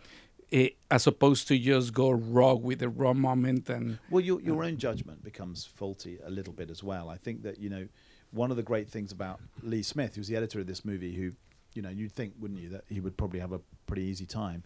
[0.52, 4.64] eh, as opposed to just go raw with the raw moment and Well, your your
[4.64, 7.08] own judgment becomes faulty a little bit as well.
[7.08, 7.88] I think that you know
[8.32, 11.32] one of the great things about Lee Smith, who's the editor of this movie, who
[11.74, 14.62] you know you'd think, wouldn't you, that he would probably have a pretty easy time,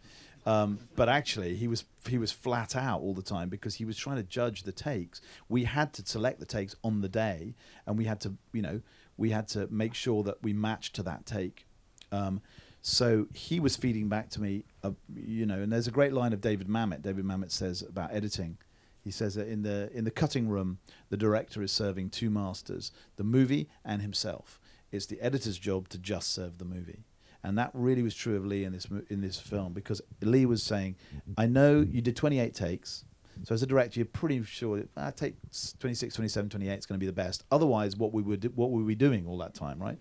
[0.47, 3.97] um, but actually he was he was flat out all the time because he was
[3.97, 5.21] trying to judge the takes.
[5.49, 7.55] We had to select the takes on the day,
[7.87, 8.81] and we had to you know
[9.17, 11.67] we had to make sure that we matched to that take.
[12.13, 12.43] Um,
[12.87, 16.35] so he was feeding back to me, uh, you know, and there's a great line
[16.35, 17.01] of David Mamet.
[17.01, 18.59] David Mamet says about editing
[19.01, 22.93] He says that in the in the cutting room, the director is serving two masters:
[23.17, 24.61] the movie and himself.
[24.93, 27.05] It's the editor's job to just serve the movie,
[27.43, 30.63] and that really was true of Lee in this in this film because Lee was
[30.63, 30.97] saying,
[31.39, 33.07] "I know you did 28 takes."
[33.45, 35.37] So as a director, you're pretty sure that ah, take
[35.81, 37.45] 26, 27, 28 is going to be the best.
[37.51, 39.99] Otherwise, what we would what were we doing all that time, right?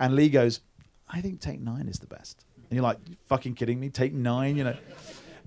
[0.00, 0.60] And Lee goes,
[1.08, 2.44] I think take nine is the best.
[2.68, 3.90] And you're like, fucking kidding me?
[3.90, 4.76] Take nine, you know?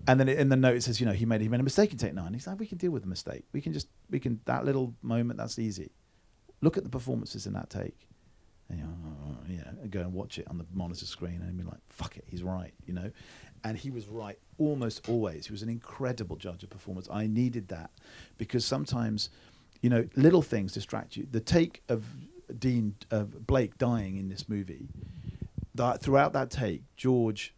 [0.08, 1.92] And then in the note it says, you know, he made he made a mistake
[1.92, 2.34] in take nine.
[2.34, 3.44] He's like, we can deal with the mistake.
[3.52, 5.92] We can just we can that little moment that's easy.
[6.62, 8.08] Look at the performances in that take.
[8.70, 9.30] And you know, "Oh,
[9.82, 12.44] and go and watch it on the monitor screen and be like, fuck it, he's
[12.44, 13.12] right, you know.
[13.64, 15.48] And he was right almost always.
[15.48, 17.08] He was an incredible judge of performance.
[17.12, 17.92] I needed that
[18.38, 19.30] because sometimes,
[19.82, 21.28] you know, little things distract you.
[21.30, 22.06] The take of
[22.58, 24.88] Dean of Blake dying in this movie,
[25.76, 27.54] that throughout that take, George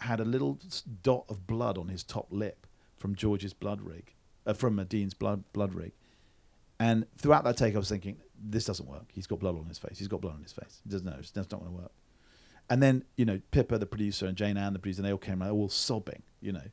[0.00, 0.58] had a little
[1.02, 2.66] dot of blood on his top lip
[2.96, 4.14] from George's blood rig,
[4.46, 5.92] uh, from Dean's blood blood rig.
[6.80, 9.06] And throughout that take, I was thinking, this doesn't work.
[9.12, 9.98] He's got blood on his face.
[9.98, 10.80] He's got blood on his face.
[10.84, 11.16] He doesn't know.
[11.16, 11.92] That's not going to work.
[12.70, 15.52] And then, you know, Pippa, the producer, and Jayne-Ann, the producer, they all came out
[15.52, 16.70] all sobbing, you know.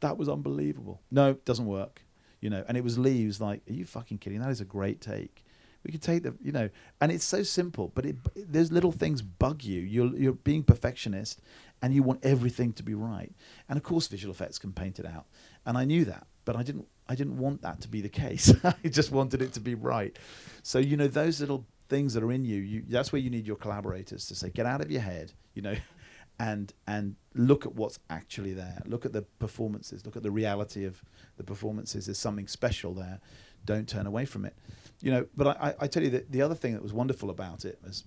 [0.00, 1.00] That was unbelievable.
[1.10, 2.02] No, doesn't work.
[2.40, 4.40] You know, and it was Lee who's like, Are you fucking kidding?
[4.40, 5.41] That is a great take.
[5.84, 6.70] We could take the, you know,
[7.00, 9.80] and it's so simple, but it, there's little things bug you.
[9.80, 11.40] You're, you're being perfectionist
[11.82, 13.32] and you want everything to be right.
[13.68, 15.26] And of course, visual effects can paint it out.
[15.66, 18.52] And I knew that, but I didn't, I didn't want that to be the case.
[18.64, 20.16] I just wanted it to be right.
[20.62, 23.46] So, you know, those little things that are in you, you that's where you need
[23.46, 25.74] your collaborators to say, get out of your head, you know,
[26.38, 28.80] and and look at what's actually there.
[28.86, 30.04] Look at the performances.
[30.06, 31.02] Look at the reality of
[31.36, 32.06] the performances.
[32.06, 33.20] There's something special there.
[33.64, 34.56] Don't turn away from it.
[35.02, 37.64] You know, but I, I, tell you that the other thing that was wonderful about
[37.64, 38.04] it was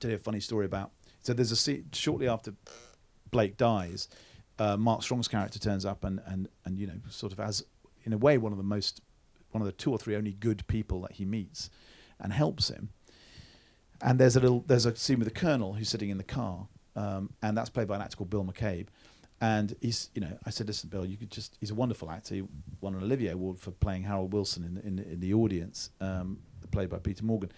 [0.00, 0.90] tell you a funny story about.
[1.20, 2.54] So there's a scene shortly after
[3.30, 4.08] Blake dies,
[4.58, 7.64] uh, Mark Strong's character turns up and and and you know sort of as
[8.04, 9.00] in a way one of the most
[9.50, 11.70] one of the two or three only good people that he meets
[12.20, 12.90] and helps him.
[14.00, 16.68] And there's a little there's a scene with the colonel who's sitting in the car,
[16.94, 18.88] um, and that's played by an actor called Bill McCabe.
[19.40, 22.34] And he's, you know, I said, listen, Bill, you could just, he's a wonderful actor.
[22.34, 22.42] He
[22.80, 25.90] won an Olivier Award for playing Harold Wilson in, the- in, the- in the audience,
[26.00, 26.38] um,
[26.70, 27.52] played by Peter Morgan.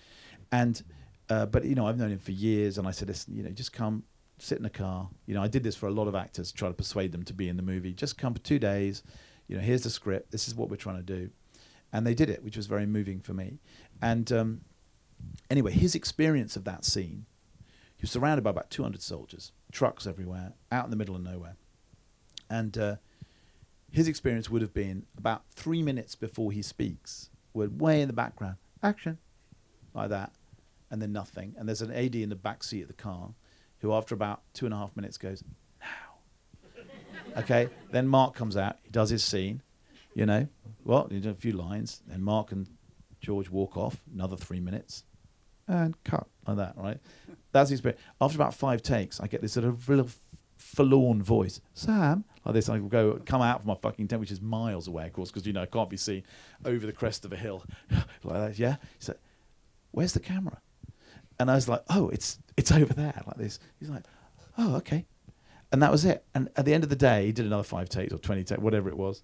[0.50, 0.82] And,
[1.28, 2.78] uh, but, you know, I've known him for years.
[2.78, 4.02] And I said, listen, you know, just come
[4.38, 5.08] sit in the car.
[5.26, 7.32] You know, I did this for a lot of actors, try to persuade them to
[7.32, 7.92] be in the movie.
[7.92, 9.02] Just come for two days.
[9.46, 10.30] You know, here's the script.
[10.32, 11.30] This is what we're trying to do.
[11.92, 13.60] And they did it, which was very moving for me.
[14.02, 14.60] And um,
[15.48, 17.24] anyway, his experience of that scene,
[17.96, 21.54] he was surrounded by about 200 soldiers, trucks everywhere, out in the middle of nowhere.
[22.50, 22.96] And uh,
[23.90, 28.14] his experience would have been about three minutes before he speaks, we're way in the
[28.14, 29.18] background, action,
[29.94, 30.32] like that,
[30.90, 31.54] and then nothing.
[31.58, 33.30] And there's an AD in the back seat of the car
[33.80, 35.42] who, after about two and a half minutes, goes,
[35.80, 36.82] now.
[37.38, 39.62] okay, then Mark comes out, he does his scene,
[40.14, 40.48] you know,
[40.84, 42.66] well, he did a few lines, then Mark and
[43.20, 45.04] George walk off, another three minutes,
[45.66, 46.98] and cut like that, right?
[47.52, 48.00] That's the experience.
[48.20, 50.08] After about five takes, I get this sort of real
[50.58, 52.68] forlorn voice, Sam, like this.
[52.68, 55.46] I go come out from my fucking tent, which is miles away, of course, because
[55.46, 56.24] you know I can't be seen
[56.64, 57.64] over the crest of a hill
[58.24, 58.58] like that.
[58.58, 59.16] Yeah, he said,
[59.92, 60.60] "Where's the camera?"
[61.38, 64.04] And I was like, "Oh, it's it's over there, like this." He's like,
[64.58, 65.06] "Oh, okay,"
[65.72, 66.24] and that was it.
[66.34, 68.60] And at the end of the day, he did another five takes or twenty takes,
[68.60, 69.22] whatever it was.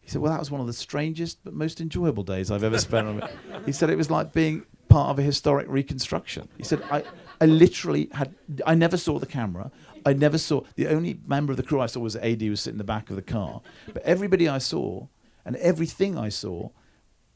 [0.00, 2.78] He said, "Well, that was one of the strangest but most enjoyable days I've ever
[2.78, 3.30] spent on it."
[3.66, 6.48] He said it was like being part of a historic reconstruction.
[6.58, 7.04] He said, "I,
[7.40, 8.34] I literally had,
[8.66, 9.70] I never saw the camera.
[10.04, 12.60] I never saw the only member of the crew I saw was AD who was
[12.60, 13.60] sitting in the back of the car.
[13.92, 15.06] But everybody I saw
[15.44, 16.70] and everything I saw."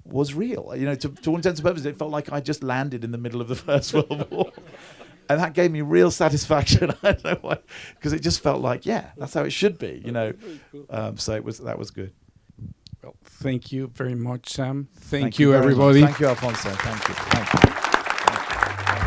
[0.09, 0.95] Was real, you know.
[0.95, 3.41] To, to all intents and purposes, it felt like I just landed in the middle
[3.41, 4.53] of the First World War,
[5.29, 6.93] and that gave me real satisfaction.
[7.03, 7.59] I don't know why,
[7.97, 10.33] because it just felt like, yeah, that's how it should be, you know.
[10.91, 12.12] Um, so it was that was good.
[13.03, 14.87] Well, thank you very much, Sam.
[14.95, 15.73] Thank, Thank you, very much.
[15.73, 16.03] everybody.
[16.03, 16.71] Thank you, Alfonso.
[16.71, 17.14] Thank you.
[17.14, 17.61] Thank you.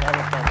[0.01, 0.48] Thank you.